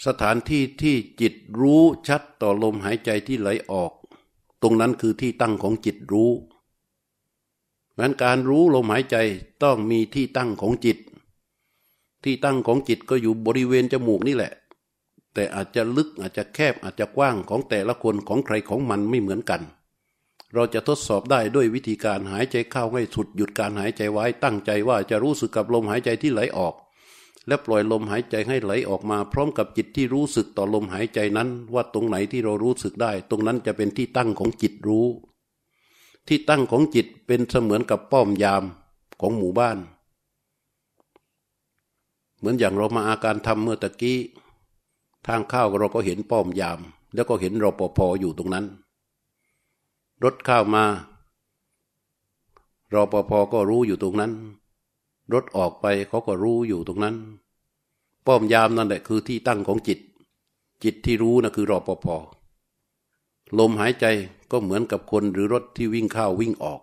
[0.07, 3.92] สถานที่ที่จิตรู้ชัดต่อลมหายใจที่ไหลออก
[4.63, 6.31] ตรงนั้นคือที่ตั้งของจิตรู้
[7.99, 9.17] งั้นการรู้ลมหายใจ
[9.63, 10.99] ต้องมีที่ตั้งของจิต
[12.25, 14.53] ที่ตั้งของจิตก็อยู่บริเวณจมูกนี่แหละ
[15.35, 19.63] แต่อาจจะลึกอาจจะแคบอาจจะกว้างของแต่ละคนของใครของมันไม่เหมือนกัน
[20.55, 26.75] เราจะทดสอบได้ด้วยวิธีการหายใจเข้าให้สุดหยุดการหายใจไว้ตั้งใจว่าจะรู้สึกกับลมหายใจที่ไหลออก
[27.49, 35.07] และปล่อยลมหายใจให้ไหลออกมา พร้อมกับจิตที่รู้สึกต่อลมหายใจนั้น ว่าตรงไหนที่เรารู้สึกได้ ตรงนั้นจะเป็นที่ตั้งของจิตรู้
[36.29, 38.62] ที่ตั้งของจิตเป็นเสมือนกับป้อมยาม
[39.20, 39.79] ของหมู่บ้าน
[42.38, 44.18] เหมือนอย่างเรามาอาการทำเมื่อตะกี้
[45.27, 46.81] ทางเข้าเราก็เห็นป้อมยาม
[47.14, 48.66] แล้วก็เห็นรปภอยู่ตรงนั้น
[50.25, 50.85] รถเข้ามา
[52.94, 54.33] รอปภก็รู้อยู่ตรงนั้น
[55.33, 57.16] รถออกไปเขาก็รู้อยู่ตรงนั้น
[58.27, 59.98] ป้อมยามนั่นแหละคือที่ตั้งของจิต
[60.85, 62.06] จิตที่รู้นะคือรอปภ
[63.58, 64.04] ลมหายใจ
[64.53, 66.81] ก็เหมือนกับคนหรือรถที่วิ่งเข้าวิ่งออก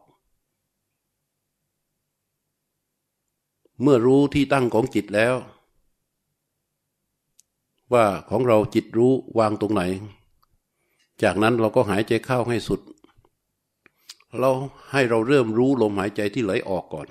[3.81, 5.35] เมื่อรู้ที่ตั้งของจิตแล้ว
[7.93, 9.83] ว่าของเราจิตรู้วางตรงไหน
[11.23, 12.81] จากนั้นเราก็หายใจเข้าให้สุด
[14.39, 14.51] เรา
[14.91, 17.07] ให้เราเริ่มรู้ลมหายใจที่ไหลออกก่อน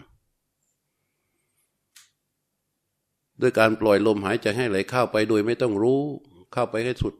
[3.40, 6.00] ด้วยการปล่อยลมหายใจให้ไหลเข้าไปโดยไม่ต้องรู้
[6.52, 7.14] เข้าไปให้สุด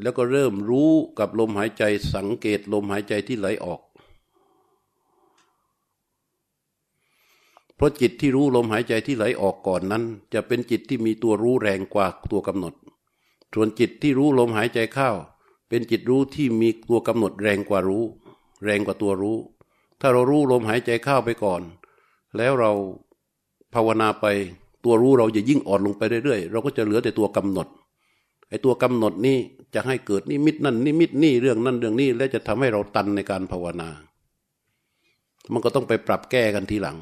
[0.00, 1.82] แล้วก็เริ่มรู้กับลมหายใจ
[2.14, 3.80] สังเกตลมหายใจที่ไหลออก
[7.76, 12.74] เพราะจิตที่รู้ลมหายใจที่ไหลออกก่อนนั้น จะเป็นจิตที่มีตัวรู้แรงกว่าตัวกำหนด
[13.54, 15.10] ส่วนจิตที่รู้ลมหายใจเข้า
[15.68, 18.04] เป็นจิตรู้ที่มีตัวกำหนดแรงกว่ารู้
[18.64, 19.36] แรงกว่าตัวรู้
[20.00, 21.62] ถ้าเรารู้ลมหายใจเข้าไปก่อน
[22.36, 22.72] แล้วเรา
[23.74, 24.26] ภาวนาไป
[24.84, 27.66] ตัวรู้เราจะยิ่งอ่อนลงไปเรื่อยๆ เราก็จะเหลือแต่ตัวกำหนด
[28.52, 29.38] ไอ้ตัวกำหนดนี่
[29.74, 33.88] จะให้เกิดนิมิตนั่นนิมิตนี่เรื่องนั่นเรื่องนี้ และจะทำให้เราตันในการภาวนา
[35.52, 36.98] มันก็ต้องไปปรับแก้กันทีหลัง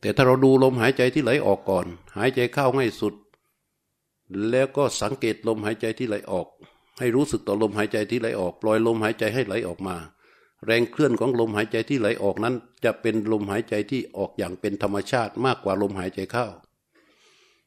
[0.00, 1.86] แต่ถ้าเราดูลมหายใจที่ไหลออกก่อน
[2.18, 3.14] หายใจเข้าให้สุด
[4.50, 6.46] แล้วก็สังเกตลมหายใจที่ไหลออก
[6.98, 9.96] ให้รู้สึกต่อลมหายใจที่ไหลออก ปล่อยลมหายใจให้ไหลออกมา
[10.64, 12.54] แรงเคลื่อนของลมหายใจที่ไหลออกนั้น
[12.84, 16.46] จะเป็นลมหายใจที่ออกอย่างเป็นธรรมชาติมากกว่าลมหายใจเข้า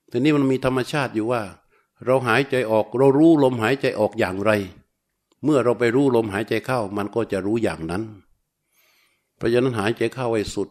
[0.10, 1.42] แต่นี้มันมีธรรมชาติอยู่ว่า
[2.06, 4.52] เราหายใจออก เรารู้ลมหายใจออกอย่างไร
[5.44, 8.04] เมื่อเราไปรู้ลมหายใจเข้า มันก็จะรู้อย่างนั้น
[9.36, 10.70] เพราะฉะนั้นหายใจเข้าไว้สุด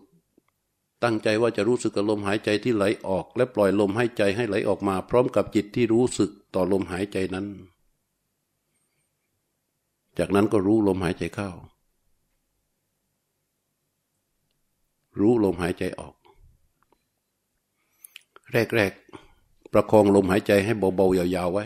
[1.02, 7.46] ตั้งใจว่าจะรู้สึกกับลมหายใจที่ไหลออก และปล่อยลมหายใจให้ไหลออกมา พร้อมกับจิตที่รู้สึกต่อลมหายใจนั้น
[10.18, 11.50] จากนั้นก็รู้ลมหายใจเข้า
[15.20, 16.14] รู้ลมหายใจออก
[18.52, 19.19] แรกๆ
[19.72, 21.64] ประคองลมหายใจให้เบาๆยาวๆไว้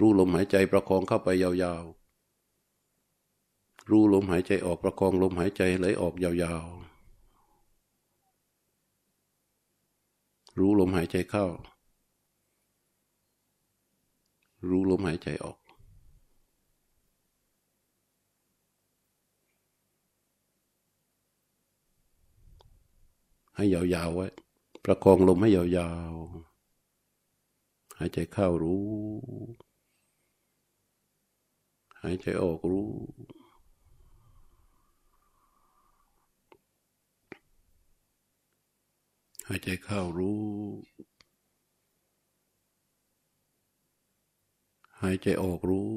[0.00, 1.50] รู้ลมหายใจประคองเข้าไปยา
[1.82, 1.88] วๆ
[3.90, 6.68] รู้ลมหายใจออกประคองลมหายใจไหลออกยาวๆ
[10.58, 11.46] รู้ลมหายใจเข้า
[14.68, 15.58] รู้ลมหายใจออก
[23.56, 24.26] ให้ยาวๆไว้
[24.84, 28.88] ประคองลมให้ยาวๆ หายใจเข้ารู้
[32.02, 32.90] หายใจออกรู้
[39.48, 40.42] หายใจเข้ารู้
[45.00, 45.90] หายใจออกรู้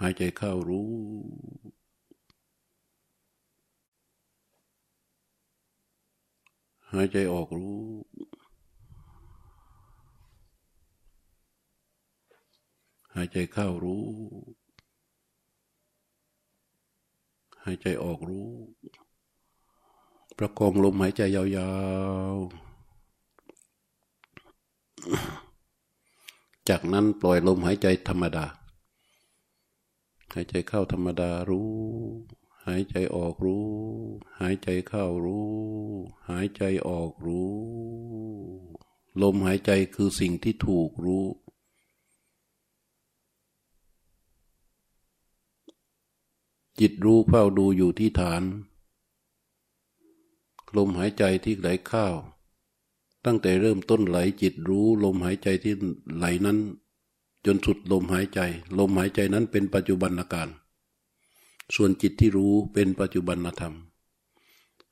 [0.00, 0.90] หายใจเข้ารู้
[6.92, 7.76] หายใจออกรู้
[13.14, 14.04] หายใจเข้ารู้
[17.64, 18.48] หายใจออกรู้
[20.38, 21.44] ประคองลมหายใจยา
[22.34, 22.66] วๆ
[26.68, 28.46] จากนั้นปล่อยลมหายใจธรรมดา
[30.34, 31.70] หายใจเข้าธรรมดารู้
[32.66, 33.66] หายใจออกรู้
[34.40, 35.50] หายใจเข้ารู้
[36.28, 37.52] หายใจออกรู้
[39.22, 41.26] ลมหายใจคือสิ่งที่ถูกรู้
[46.80, 48.42] จิตรู้เฝ้าดูอยู่ที่ฐาน
[50.76, 52.06] ลมหายใจที่ไหลเข้า
[53.24, 55.74] ตั้งแต่เริ่มต้นไหลจิตรู้ลมหายใจที่
[56.16, 56.58] ไหลนั้น
[57.46, 58.40] จนสุดลมหายใจ
[58.78, 60.48] ลมหายใจนั้นเป็นปัจจุบันอาการ
[61.74, 63.74] ส่วนจิตที่รู้เป็นปัจจุบันธรรม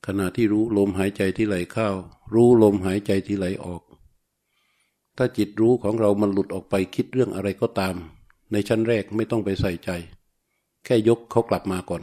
[0.07, 1.89] ขณะที่รู้ลมหายใจที่ไหลเข้า
[2.35, 3.83] รู้ลมหายใจที่ไหลออก
[5.17, 7.95] ถ้าจิตรู้ของเรามันหลุดออกไปคิดเรื่องอะไรก็ตาม
[8.53, 9.91] ในชั้นแรกไม่ต้องไปใส่ใจ
[10.85, 12.03] แค่ยกเขากลับมาก่อน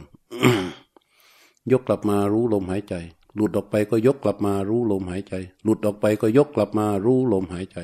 [1.72, 2.94] ยกกลับมารู้ลมหายใจ
[3.36, 7.78] หลุดออกไปก็ยกกลับมารู้ลมหายใจ หลุดออกไปก็ยกกลับมารู้ลมหายใจ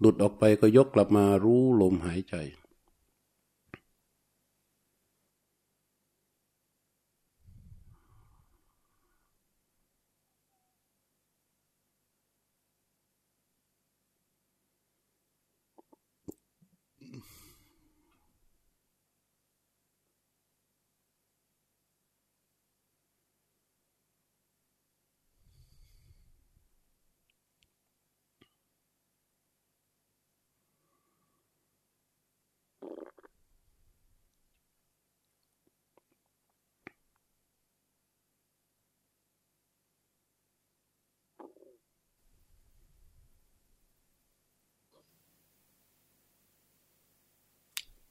[0.00, 2.34] หลุดออกไปก็ยกกลับมารู้ลมหายใจ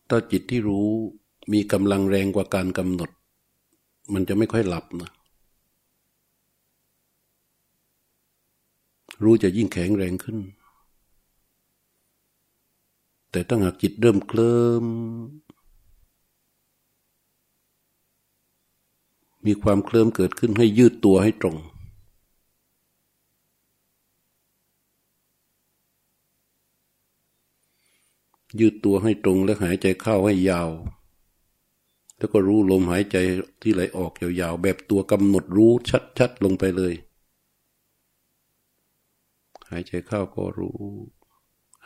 [0.10, 0.90] ถ้าจิตที่รู้
[1.54, 3.10] มีกำลังแรงกว่าการกำหนด
[4.14, 5.10] มันจะไม่ค่อยหลับนะ
[9.24, 10.38] รู้จะยิ่งแข็งแรงขึ้น
[13.32, 14.86] แต่ตั้งหากจิตเริ่มเคลิม
[19.46, 21.58] มีความเคลิ้มเกิดขึ้นให้ยืดตัวให้ตรง
[28.60, 30.70] ยืดตัวให้ตรงและหายใจเข้าให้ยาว
[32.18, 33.18] แล้วก็รู้ลมหายใจ
[33.62, 35.72] ที่ไหลออกยาวๆ แบบตัวกำหนดรู้
[36.18, 36.94] ชัดๆลงไปเลย
[39.70, 40.80] หายใจเข้าก็รู้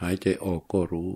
[0.02, 1.12] หายใจออกก็รู้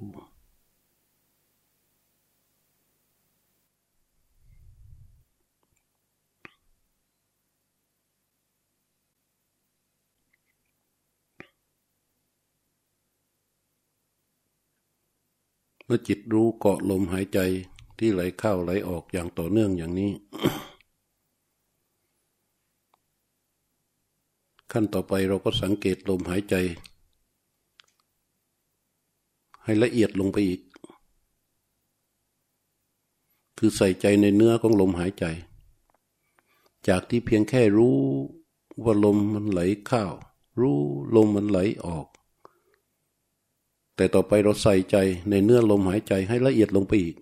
[15.90, 17.40] เมื่อจิตรู้เกาะลมหายใจ
[17.98, 20.12] ที่ไหลเข้าไหลออกอย่างต่อเนื่องอย่างนี้
[24.72, 26.56] ขั้นต่อไปเราก็สังเกตลมหายใจ
[29.64, 30.62] ให้ละเอียดลงไปอีก
[33.58, 35.26] คือใส่ใจในเนื้อของลมหายใจ
[36.88, 37.98] จากที่เพียงแค่รู้
[38.84, 40.04] ว่าลมมันไหลเข้า
[40.60, 40.80] รู้
[41.16, 42.08] ลมมันไหลออก
[43.98, 44.95] แต่ต่อไปเราใส่ใจ
[45.30, 47.16] ในเนื้อลมหายใจให้ละเอียดลงไปอีก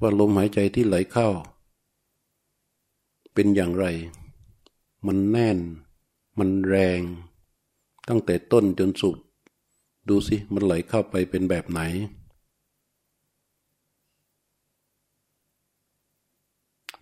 [0.00, 1.28] ว่าลมหายใจที่ไหลเข้า
[3.34, 3.86] เป็นอย่างไร
[5.06, 5.58] มันแน่น
[6.38, 7.00] มันแรง
[8.08, 9.16] ตั้งแต่ต้นจนสุด
[10.08, 11.80] ดูสิมันไหลเข้าไปเป็นแบบไหน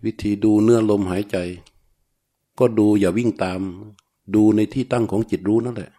[0.04, 1.36] วิธีดูเนื้อลมหายใจ
[2.58, 3.60] ก็ดูอย่าวิ่งตาม
[4.34, 5.90] ดูในที่ตั้งของจิตรู้นั่นแหละ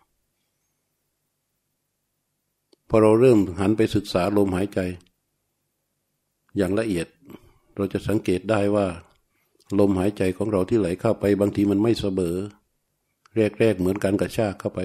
[2.90, 4.80] พอเราเริ่มหันไปศึกษาลมหายใจ
[6.58, 7.08] อย่างละเอียด
[7.76, 8.88] เราจะสังเกตได้ว่า
[9.80, 12.36] ลมหายใจของเราที่ไหลเข้าไป บางทีมันไม่เสมอ
[13.60, 14.80] แรกๆเหมือนการกระชากเข้าไป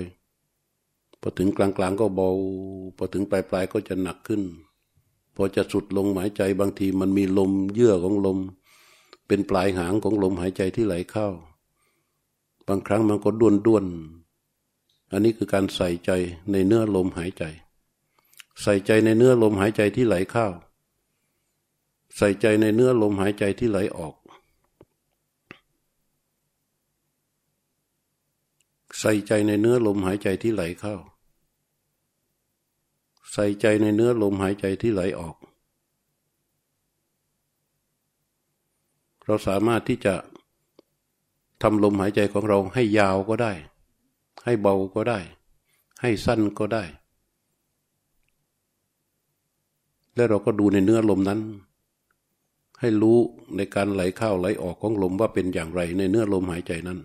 [1.21, 2.31] พอถึงกลางๆก็เบา
[2.97, 4.43] พอถึงปลายๆก็จะหนักขึ้น
[5.37, 8.39] พอจะสุดลงหายใจบางทีมันมีลมเยื่อของลม
[9.27, 11.29] เป็นปลายหางของลมหายใจที่ไหลเข้า
[12.69, 13.85] บางครั้งมันก็ด้วนด้วน
[15.13, 16.11] อันนี้คือการใส่ใจ
[16.51, 17.45] ในเนื้อลมหายใจ
[18.63, 20.47] ใส่ใจในเนื้อลมหายใจที่ไหลเข้า
[22.17, 24.15] ใส่ใจในเนื้อลมหายใจที่ไหลออก
[29.01, 30.97] ใส่ใจในเนื้อลมหายใจที่ไหลเข้า
[33.33, 35.37] ใส่ใจในเนื้อลมหายใจที่ไหลออก
[39.25, 40.15] เราสามารถที่จะ
[41.63, 43.53] ทำลมหายใจของเราให้ยาวก็ได้
[44.45, 45.21] ให้เบาก็ได้
[46.01, 46.85] ให้สั้นก็ได้
[50.15, 51.41] แล้วเราก็ดูในเนื้อลมนั้น
[52.81, 53.19] ให้รู้
[53.57, 56.99] ในการไหลเข้าไหลออกของลมว่าเป็นอย่างไรในเนื้อลมหายใจนั้น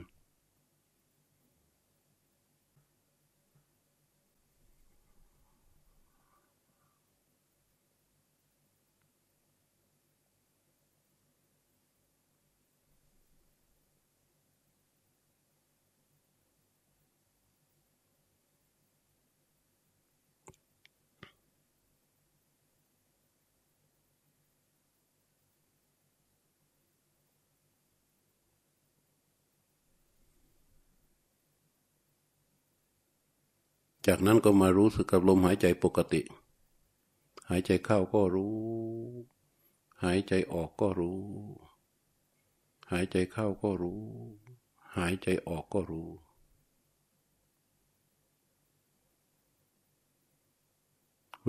[34.10, 36.22] จากนั้นก็มารู้สึกกับลมหายใจปกติ
[37.50, 38.56] หายใจเข้าก็รู้
[40.04, 41.20] หายใจออกก็รู้
[42.92, 44.02] หายใจเข้าก็รู้
[44.98, 46.10] หายใจออกก็รู้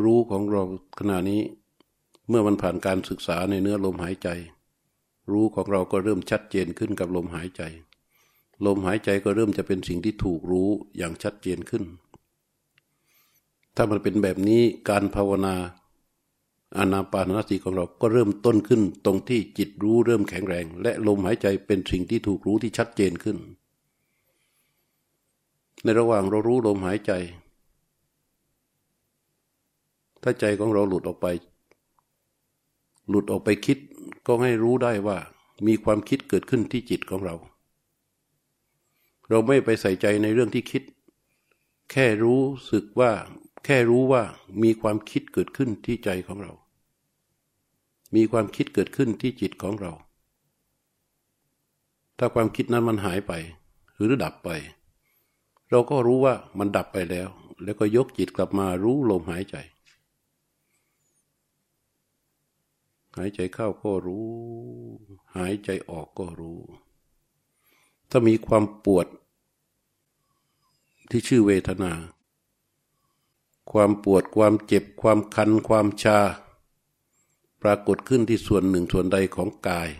[0.02, 0.62] รู้ของเรา
[0.98, 1.42] ขณะนี้
[2.28, 4.28] เมื่อมันผ่านการศึกษาในเนื้อลมหายใจ
[5.32, 7.62] รู้ของเราก็เริ่มชัดเจนขึ้นกับลมหายใจ
[8.66, 11.84] ลมหายใจก็เริ่มจะเป็นสิ่งที่ถูกรู้อย่างชัดเจนขึ้น
[13.76, 15.54] ถ้ามันเป็นแบบนี้การภาวนา
[16.76, 23.36] อานาปานสติของเราก็เริ่มต้นขึ้นตรงที่จิตรู้เริ่มแข็งแรง และลมหายใจเป็นสิ่งที่ถูกรู้ที่ชัดเจนขึ้น
[25.82, 27.12] ในระหว่างเรารู้ลมหายใจ
[30.22, 31.26] ถ้าใจของเราหลุดออกไป
[33.08, 33.78] หลุดออกไปคิด
[34.26, 35.18] ก็ให้รู้ได้ว่า
[35.66, 37.34] มีความคิดเกิดขึ้นที่จิตของเรา
[39.28, 40.82] เราไม่ไปใส่ใจในเรื่องที่คิด
[41.90, 43.12] แค่รู้สึกว่า
[43.64, 44.22] แค่รู้ว่า
[44.62, 46.52] มีความคิดเกิดขึ้นที่ใจของเรา
[48.14, 49.92] มีความคิดเกิดขึ้นที่จิตของเรา
[52.18, 53.32] ถ้าความคิดนั้นมันหายไป
[53.94, 54.50] หรือดับไป
[55.70, 57.28] เราก็รู้ว่ามันดับไปแล้ว
[57.64, 59.56] แล้วก็ยกจิตกลับมารู้ลมหายใจ
[63.16, 64.26] หายใจเข้าก็รู้
[65.36, 66.58] หายใจออกก็รู้
[68.10, 69.06] ถ้ามีความปวด
[71.10, 71.92] ที่ชื่อเวทนา
[73.72, 76.18] ความปวดความเจ็บความคันความชา
[77.62, 79.90] ปรากฏขึ้นที่ส่วนหนึ่งส่วนใดของกาย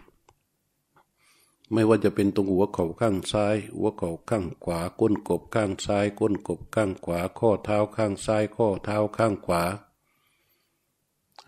[1.72, 9.62] ไม่ว่าจะเป็นตรงหัวเข่าข้างซ้าย หัวเข่าข้างขวา ก้นกบข้างซ้าย ก้นกบข้างขวา ข้อเท้าข้างซ้าย ข้อเท้าข้างขวา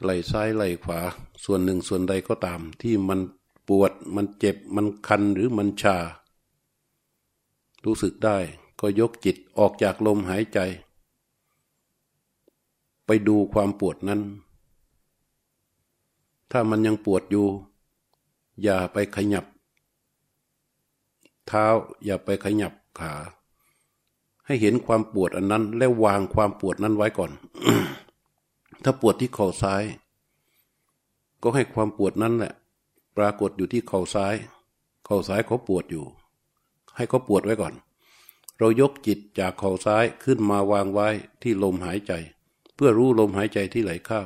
[0.03, 1.01] ไหล่ซ้ายไหล่ขวา
[1.45, 3.21] ส่วนหนึ่งส่วนใดก็ตาม ที่มัน
[3.69, 5.97] ปวดมันเจ็บมันคันหรือมันชา
[7.85, 8.39] รู้สึกได้
[8.81, 10.59] ก็ยกจิตออกจากลมหายใจ
[13.29, 14.21] ดูความปวดนั้น
[16.51, 17.47] ถ้ามันยังปวดอยู่
[18.63, 19.45] อย่าไปขยับ
[21.47, 21.67] เท้า
[22.05, 23.13] อย่าไปขยับขา
[24.47, 27.31] ให้เห็นความปวดอันนั้น แล้ววางความปวดนั้นไว้ก่อน
[28.83, 29.83] ถ้าปวดที่เข่าซ้าย
[31.43, 32.53] ก็ให้ความปวดนั้นแหละ
[33.17, 34.35] ปรากฏอยู่ที่เข่าซ้าย
[35.07, 36.05] เข่าซ้ายเขาปวดอยู่
[36.97, 37.75] ให้เขาปวดไว้ก่อน
[38.59, 41.09] เรายกจิตจากเข่าซ้ายขึ้นมาวางไว้
[41.43, 42.13] ที่ลมหายใจ
[42.85, 44.23] พื่อรู้ลมหายใจที่ไหลเข้า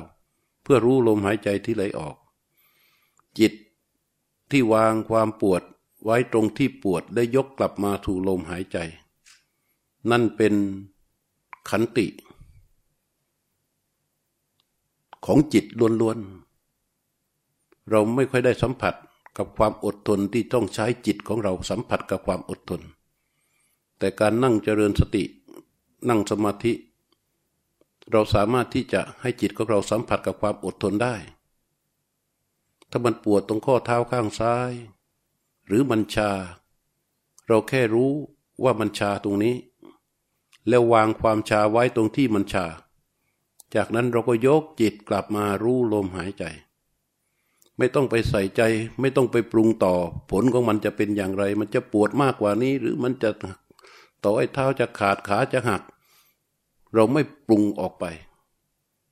[0.63, 2.15] เพื่อรู้ลมหายใจที่ไหลออก
[3.39, 3.53] จิต
[4.51, 5.61] ที่วางความปวด
[6.03, 8.77] ไว้ตรงที่ปวดได้ยกกลับมาถูลมหายใจ
[10.11, 10.53] นั่นเป็น
[11.69, 12.07] ขันติ
[15.25, 15.65] ของจิต
[16.01, 18.93] ล้วนๆ เราไม่ค่อยได้สัมผัส
[19.37, 22.81] กับความอดทนที่ต้องใช้จิตของเราสัมผัสกับความอดทน
[23.97, 25.23] แต่การนั่งเจริญสติ
[26.09, 26.73] นั่งสมาธิ
[28.11, 31.15] เราสามารถที่จะให้จิตของเราสัมผัสกับความอดทนได้
[32.89, 34.71] ถ้ามันปวดตรงข้อเท้าข้างซ้าย
[35.67, 36.31] หรือมันชา
[37.47, 38.11] เราแค่รู้
[38.63, 39.55] ว่ามันชาตรงนี้
[40.67, 42.65] แล้ววางความชาไว้ตรงที่มันชา
[43.75, 46.43] จากนั้นเราก็ยกจิตกลับมารู้ลมหายใจ
[47.77, 48.61] ไม่ต้องไปใส่ใจ
[48.99, 49.95] ไม่ต้องไปปรุงต่อ
[50.31, 53.29] ผลของมันจะเป็นอย่างไร มันจะปวดมากกว่านี้ หรือมันจะ
[54.23, 55.81] ต่อไอ้เท้าจะขาดขาจะหัก
[56.97, 58.05] เราไม่ปรุงออกไป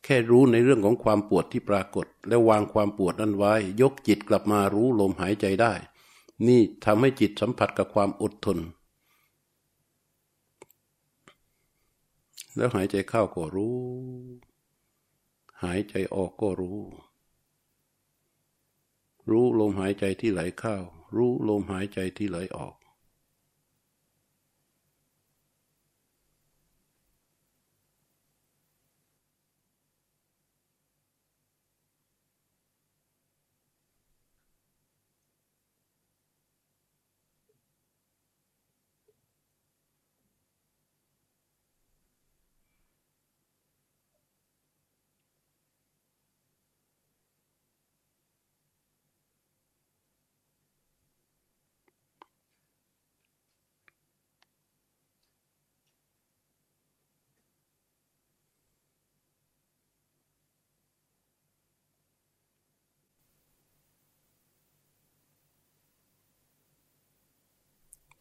[0.04, 5.74] แค่รู้ในเรื่องของความปวดที่ปรากฏ แล้ววางความปวดนั้นไว้ ยกจิตกลับมารู้ลมหายใจได้
[6.48, 8.60] นี่ทำให้จิตสัมผัสกับความอดทน
[12.56, 13.78] แล้วหายใจเข้าก็รู้
[15.64, 16.80] หายใจออกก็รู้
[19.30, 20.78] รู้ลมหายใจที่ไหลเข้า
[21.16, 22.76] รู้ลมหายใจที่ไหลออก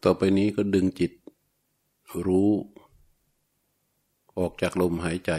[0.05, 1.12] ต่อไปนี้ก็ดึงจิต
[2.26, 2.50] รู้
[4.38, 5.32] ออกจากลมหายใจ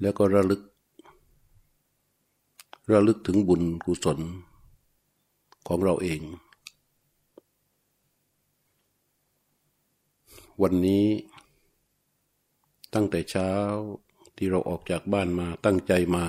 [0.00, 0.62] แล้วก็ระลึก
[2.92, 4.18] ระลึกถึงบุญกุศล
[5.68, 6.20] ของเราเอง
[10.62, 11.06] วันนี้
[12.94, 13.50] ตั้งแต่เช้า
[14.36, 16.24] ที่เราออกจากบ้านมาตั้งใจมา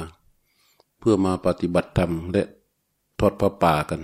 [0.99, 2.43] เพื่อมาปฏิบัติธรรมและ
[3.19, 4.01] ทอดพระป่ากัน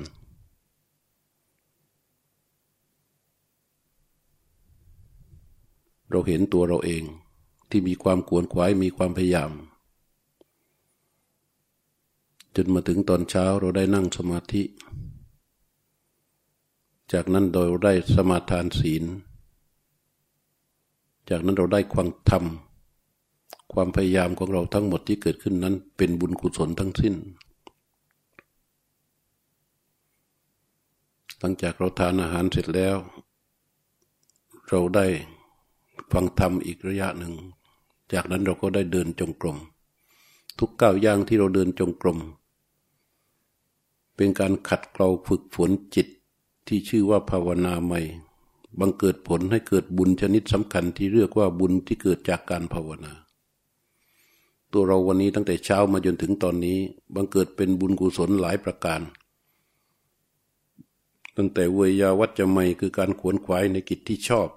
[6.09, 7.03] เราเห็นตัวเราเอง
[7.69, 9.51] ที่มีความกวนขวายมีความพยายาม
[12.55, 14.63] จนมาถึงตอนเช้าเราได้นั่งสมาธิ
[17.13, 19.03] จากนั้นเราได้สมาทานศีล
[21.29, 22.45] จากนั้นเราได้ความธรรม
[23.73, 27.15] ความพยายามของเราทั้งหมดที่เกิดขึ้นนั้น เป็นบุญกุศลทั้งสิ้น
[31.39, 32.97] หลังจากเราทานอาหารเสร็จแล้ว
[34.69, 35.05] เราได้
[36.11, 37.33] ฟังธรรมอีกระยะหนึ่ง
[38.13, 39.57] จากนั้นเราก็ได้เดินจงกรม
[40.59, 42.19] ทุกก้าวย่างที่เราเดินจงกรม
[44.15, 46.07] เป็นการขัดเกลาฝึกฝนจิต
[46.67, 48.01] ที่ชื่อว่าภาวนาใหม่
[48.79, 53.13] บังเกิดผลให้เกิดบุญชนิดสำคัญที่เรียกว่าบุญที่เกิดจากการภาวนา
[54.71, 56.77] ตัวเราวันนี้ตั้งแต่เช้ามาจนถึงตอนนี้
[57.15, 59.01] บังเกิดเป็นบุญกุศลหลายประการ
[61.37, 64.49] ตั้งแต่เวยาวัจจะไม่คือการขวนขวายในกิจที่ชอบ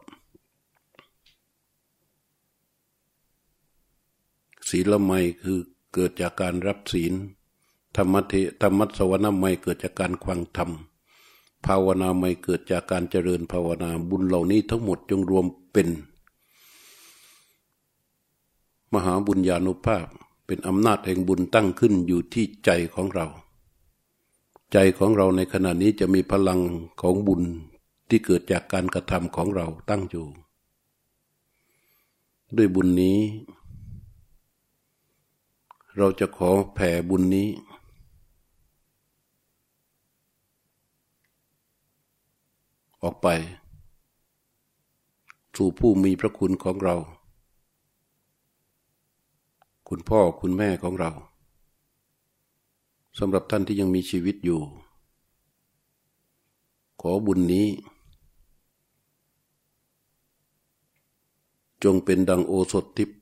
[4.73, 5.13] ศีลไม
[5.43, 5.59] คือ
[5.95, 7.13] เกิดจากการรับศีล
[7.97, 10.71] ธรรมะเทธรรมัสวนาไม่เกิดจากการควังธรรม
[11.67, 15.89] ภาวนาไม่เกิดจากการเจริญภาวนาบุญเหล่านี้ทั้งหมดจงรวมเป็น
[18.95, 20.07] มหาบุญญาณุภาพ
[20.47, 23.27] เป็นอำนาจแห่งบุญตั้งขึ้นอยู่ที่ใจของเรา
[24.73, 26.61] ใจของเราในขณะนี้จะมีพลัง
[27.01, 27.43] ของบุญ
[28.09, 30.27] ที่เกิดจากการกระทำของเราตั้งอยู่
[32.57, 33.19] ด้วยบุญนี้
[35.99, 37.49] เราจะขอแผ่บุญนี้
[43.03, 43.29] ออกไป
[45.57, 46.97] สู่ผู้มีพระคุณของเรา
[49.89, 51.11] คุณพ่อคุณแม่ของเรา
[53.19, 54.61] สำหรับท่านที่ยังมีชีวิตอยู่
[57.01, 57.69] ขอบุญนี้
[61.85, 63.15] จงเป็นดังโอสถทิพย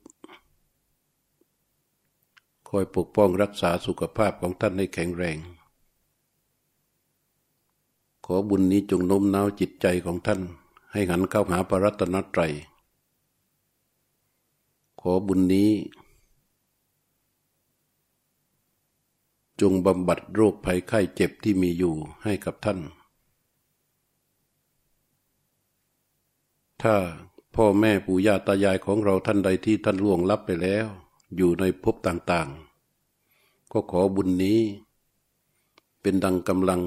[2.71, 5.39] คอยปกป้องรักษาสุขภาพของท่านให้แข็งแรง
[8.27, 10.41] ขอบุญนี้จงโน้มน้าวจิตใจของท่าน
[10.93, 12.53] ให้หันเข้าหาพระรัตนตรัย
[15.01, 15.71] ขอบุญนี้
[19.61, 21.95] จงบำบัดโรคภัยไข้เจ็บที่มีอยู่
[22.25, 22.79] ให้กับท่าน
[26.83, 26.97] ถ้า
[27.55, 30.89] พ่อแม่ปู่ย่าตายายของเราท่านใดที่ท่านล่วงลับไปแล้ว
[31.37, 34.59] อยู่ในภพต่างๆ ก็ขอบุญนี้
[36.01, 36.83] เป็นดังกำลัง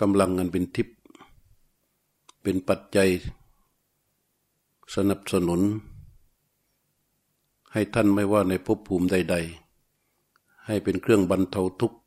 [0.00, 0.96] กำลังเงินเป็นทิพย์
[2.42, 3.08] เป็นปัจจัย
[4.94, 5.60] สนับสนุน
[7.72, 9.36] ให้ท่านไม่ว่าในภพภูมิใด
[10.00, 11.98] ๆ ให้เป็นเครื่องบรรเทาทุกข์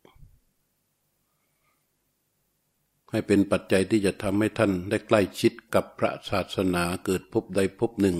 [3.11, 8.17] ให้เป็นปัจจัยที่จะทำให้ท่านได้ใกล้ชิดกับพระศาสนาเกิดพบใดพบหนึ่ง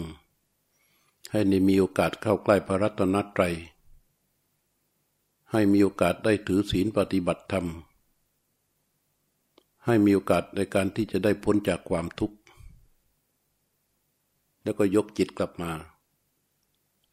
[1.32, 3.56] ให้ในมีโอกาสเข้าใกล้พระรัตนตรัย
[5.52, 7.68] ให้มีโอกาสได้ถือศีลปฏิบัติธรรม
[9.86, 12.38] ให้มีโอกาสในการที่จะได้พ้นจากความทุกข์
[14.64, 15.72] แล้วก็ยกจิตกลับมา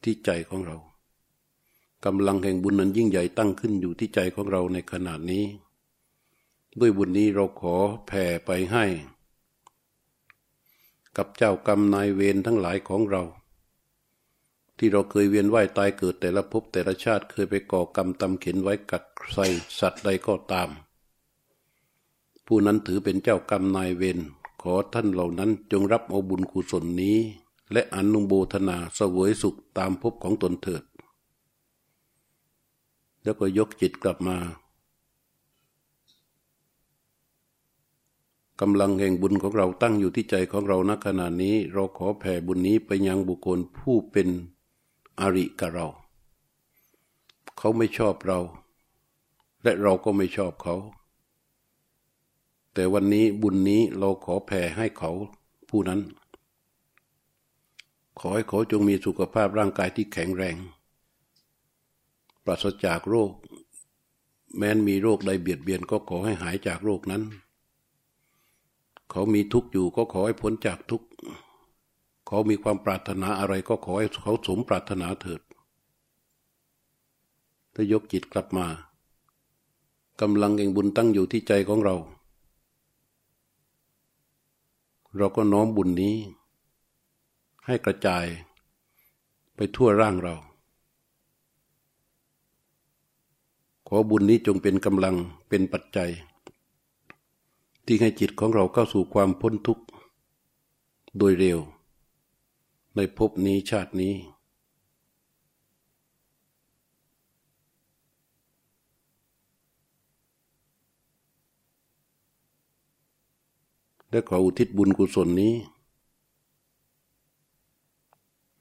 [0.02, 0.76] ที่ใจของเรา
[2.04, 5.44] กำลังแห่งบุญนั้นยิ่งใหญ่ตั้งขึ้นอยู่ที่ใจของเราในขณะนี้
[6.80, 8.84] ด้วยบุญนี้เราขอแผ่ไปให้
[11.16, 13.22] กับเจ้ากรรมนายเวรทั้งหลายของเรา
[14.78, 19.46] ที่เราเคยเวียนว่ายตายเกิดแต่ละภพแต่ละชาติเคยไปก่อกรรมตำเข็นไว้กัดใส่
[19.78, 20.68] สัตว์ใดก็ตาม
[22.46, 24.18] ผู้นั้นถือเป็นเจ้ากรรมนายเวร
[24.62, 27.18] ขอท่านเหล่านั้นจงรับเอาบุญกุศลนี้
[27.72, 30.82] และอนุโมทนาเสวยสุขตามภพของตนเถิด
[33.22, 34.38] แล้วก็ยกจิตกลับมา
[38.60, 44.28] กำลังแห่งบุญของเราตั้งอยู่ที่ใจของเราณขณะนี้ เราขอแผ่บุญนี้ไปยังบุคคลผู้เป็น
[45.20, 45.86] อริกับเรา
[47.58, 48.40] เขาไม่ชอบเรา
[49.62, 50.74] และเราก็ไม่ชอบเขา
[52.72, 55.10] แต่วันนี้บุญนี้เราขอแผ่ให้เขา
[55.68, 56.00] ผู้นั้น
[58.18, 60.56] ขอให้เขาจงมีสุขภาพร่างกายที่แข็งแรง
[62.44, 63.32] ปราศจากโรค
[64.56, 67.22] แม้นมีโรคใดเบียดเบียนก็ขอให้หายจากโรคนั้น
[69.10, 71.06] เขามีทุกข์อยู่ก็ขอให้พ้นจากทุกข์
[72.28, 75.40] เขามีความปรารถนาอะไรก็ขอให้เขาสมปรารถนาเถิด
[77.74, 78.66] ถ้ายกจิตกลับมา
[80.20, 81.96] กำลังแห่งบุญตั้งอยู่ที่ใจของเรา
[85.16, 86.16] เราก็น้อมบุญนี้
[87.66, 88.26] ให้กระจาย
[89.56, 90.34] ไปทั่วร่างเรา
[93.88, 95.16] ขอบุญนี้จงเป็นกำลัง
[95.48, 96.10] เป็นปัจจัย
[97.86, 99.84] ที่ให้จิตของเราเข้าสู่ความพ้นทุกข์
[101.18, 101.60] โดยเร็ว
[103.00, 104.14] ในภพนี้ชาตินี้
[114.10, 115.54] และขออุทิศบุญกุศลนี้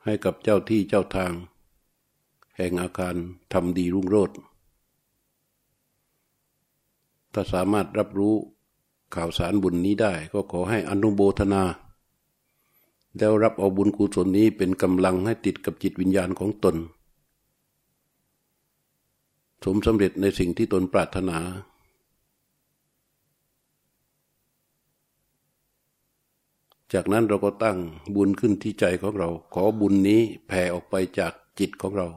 [0.04, 1.34] ให้กับเจ้าที่เจ้าทาง
[2.58, 3.16] แห่งอาคาร
[3.54, 4.38] ทำดีรุ่งโรจน์
[7.34, 8.36] ถ้าสามารถรับรู้
[9.16, 11.64] ข่าวสารบุญนี้ได้ก็ขอให้อนุโบทนา
[13.18, 16.76] แล้วรับเอาบุญกุศลนี้เป็นกำลังให้ติดกับจิตวิญญาณของตน
[19.64, 21.40] สมสำเร็จในสิ่งที่ตนปรารถนา
[26.94, 27.78] จากนั้นเราก็ตั้ง
[28.16, 32.08] บุญขึ้นที่ใจของเรา ขอบุญนี้แผ่ออกไปจากจิตของเรา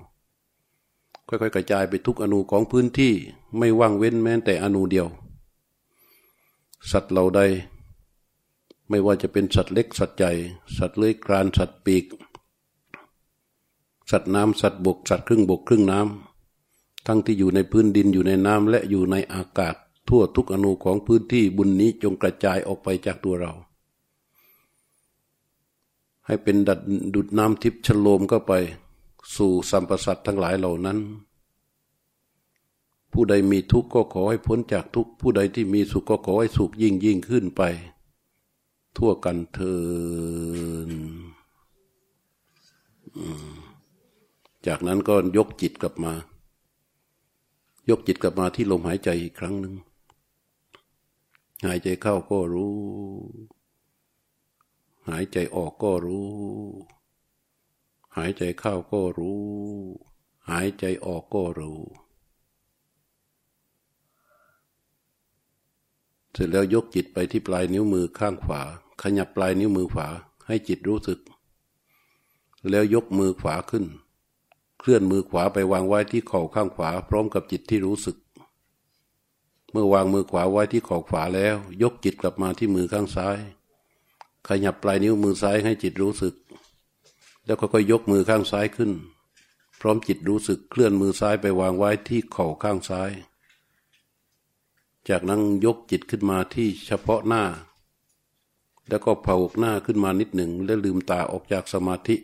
[1.29, 3.13] ค่อยๆ กระจายไปทุกอนูของพื้นที่
[3.59, 5.09] ไม่ว่างเว้นแม้แต่อนูเดียว
[6.91, 7.41] สัตว์เหล่าใด
[8.91, 10.33] ไม่ว่าจะเป็นสัตว์เล็กสัตว์ใหญ่
[10.79, 12.05] สัตว์เลื้อยคลานสัตว์ปีก
[14.11, 19.75] สัตว์น้ำสัตว์บก สัตว์ครึ่งบกครึ่งน้ำทั้งที่อยู่ในพื้นดินอยู่ในน้ำและอยู่ในอากาศ
[20.09, 23.53] ทั่วทุกอนูของพื้นที่บุญนี้จงกระจายออกไปจากตัวเรา
[26.27, 26.81] ให้เป็นดัด
[27.15, 28.53] ดุดน้ำทิพย์ฉโลมเข้าไป
[29.37, 30.99] สู่สัมปสัตทั้งหลายเหล่านั้น
[33.13, 37.63] ผู้ใดมีทุกข์ก็ขอให้พ้นจากทุกข์ผู้ใดที่มีสุขก็ขอให้สุขยิ่งยิ่งขึ้นไป
[39.01, 39.77] ทั่วกันเถิ
[40.89, 40.91] น
[44.67, 46.15] จากนั้นก็ยกจิตกลับมา
[47.91, 49.75] ยกจิตกลับมาที่ลมหายใจอีกครั้งหนึ่ง
[51.67, 52.79] หายใจเข้าก็รู้
[55.09, 56.31] หายใจออกก็รู้
[58.17, 59.43] หายใจเข้าก็รู้
[60.51, 61.81] หายใจออกก็รู้
[66.33, 68.63] เสร็จแล้วยกจิตไปที่ปลายนิ้วมือข้างขวา
[69.03, 70.09] ขยับปลายนิ้วมือขวา
[70.47, 71.21] ให้จิตรู้สึก
[72.71, 73.85] แล้วยกมือขวาขึ้น
[74.79, 78.17] เคลื่อนมือขวาไปวางไว้ที่เข่าข้างขวา พร้อมกับจิตที่รู้สึก
[79.73, 83.39] เมื่อวางมือขวาไว้ที่เข่าขวาแล้ว ยกจิตกลับมาที่มือข้างซ้าย
[84.49, 86.35] ขยับปลายนิ้วมือซ้ายให้จิตรู้สึก
[87.47, 88.93] แล้วก็ค่อยยกมือข้างซ้ายขึ้น
[89.81, 93.11] พร้อมจิตรู้สึกเคลื่อนมือซ้ายไปวางไว้ที่เข่าข้างซ้าย
[95.09, 97.43] จากนั้นยกจิตขึ้นมาที่เฉพาะหน้า
[98.91, 102.17] แล้วก็เผาหน้าขึ้นมานิดหนึ่ง แล้วลืมตาออกจากสมาธิ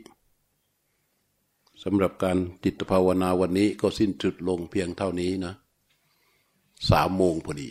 [1.83, 5.53] สำหรับการจิตภาวนาวันนี้ก็สิ้นจุดลงเพียงเท่านี้นะ
[6.91, 7.71] สามโมงพอดี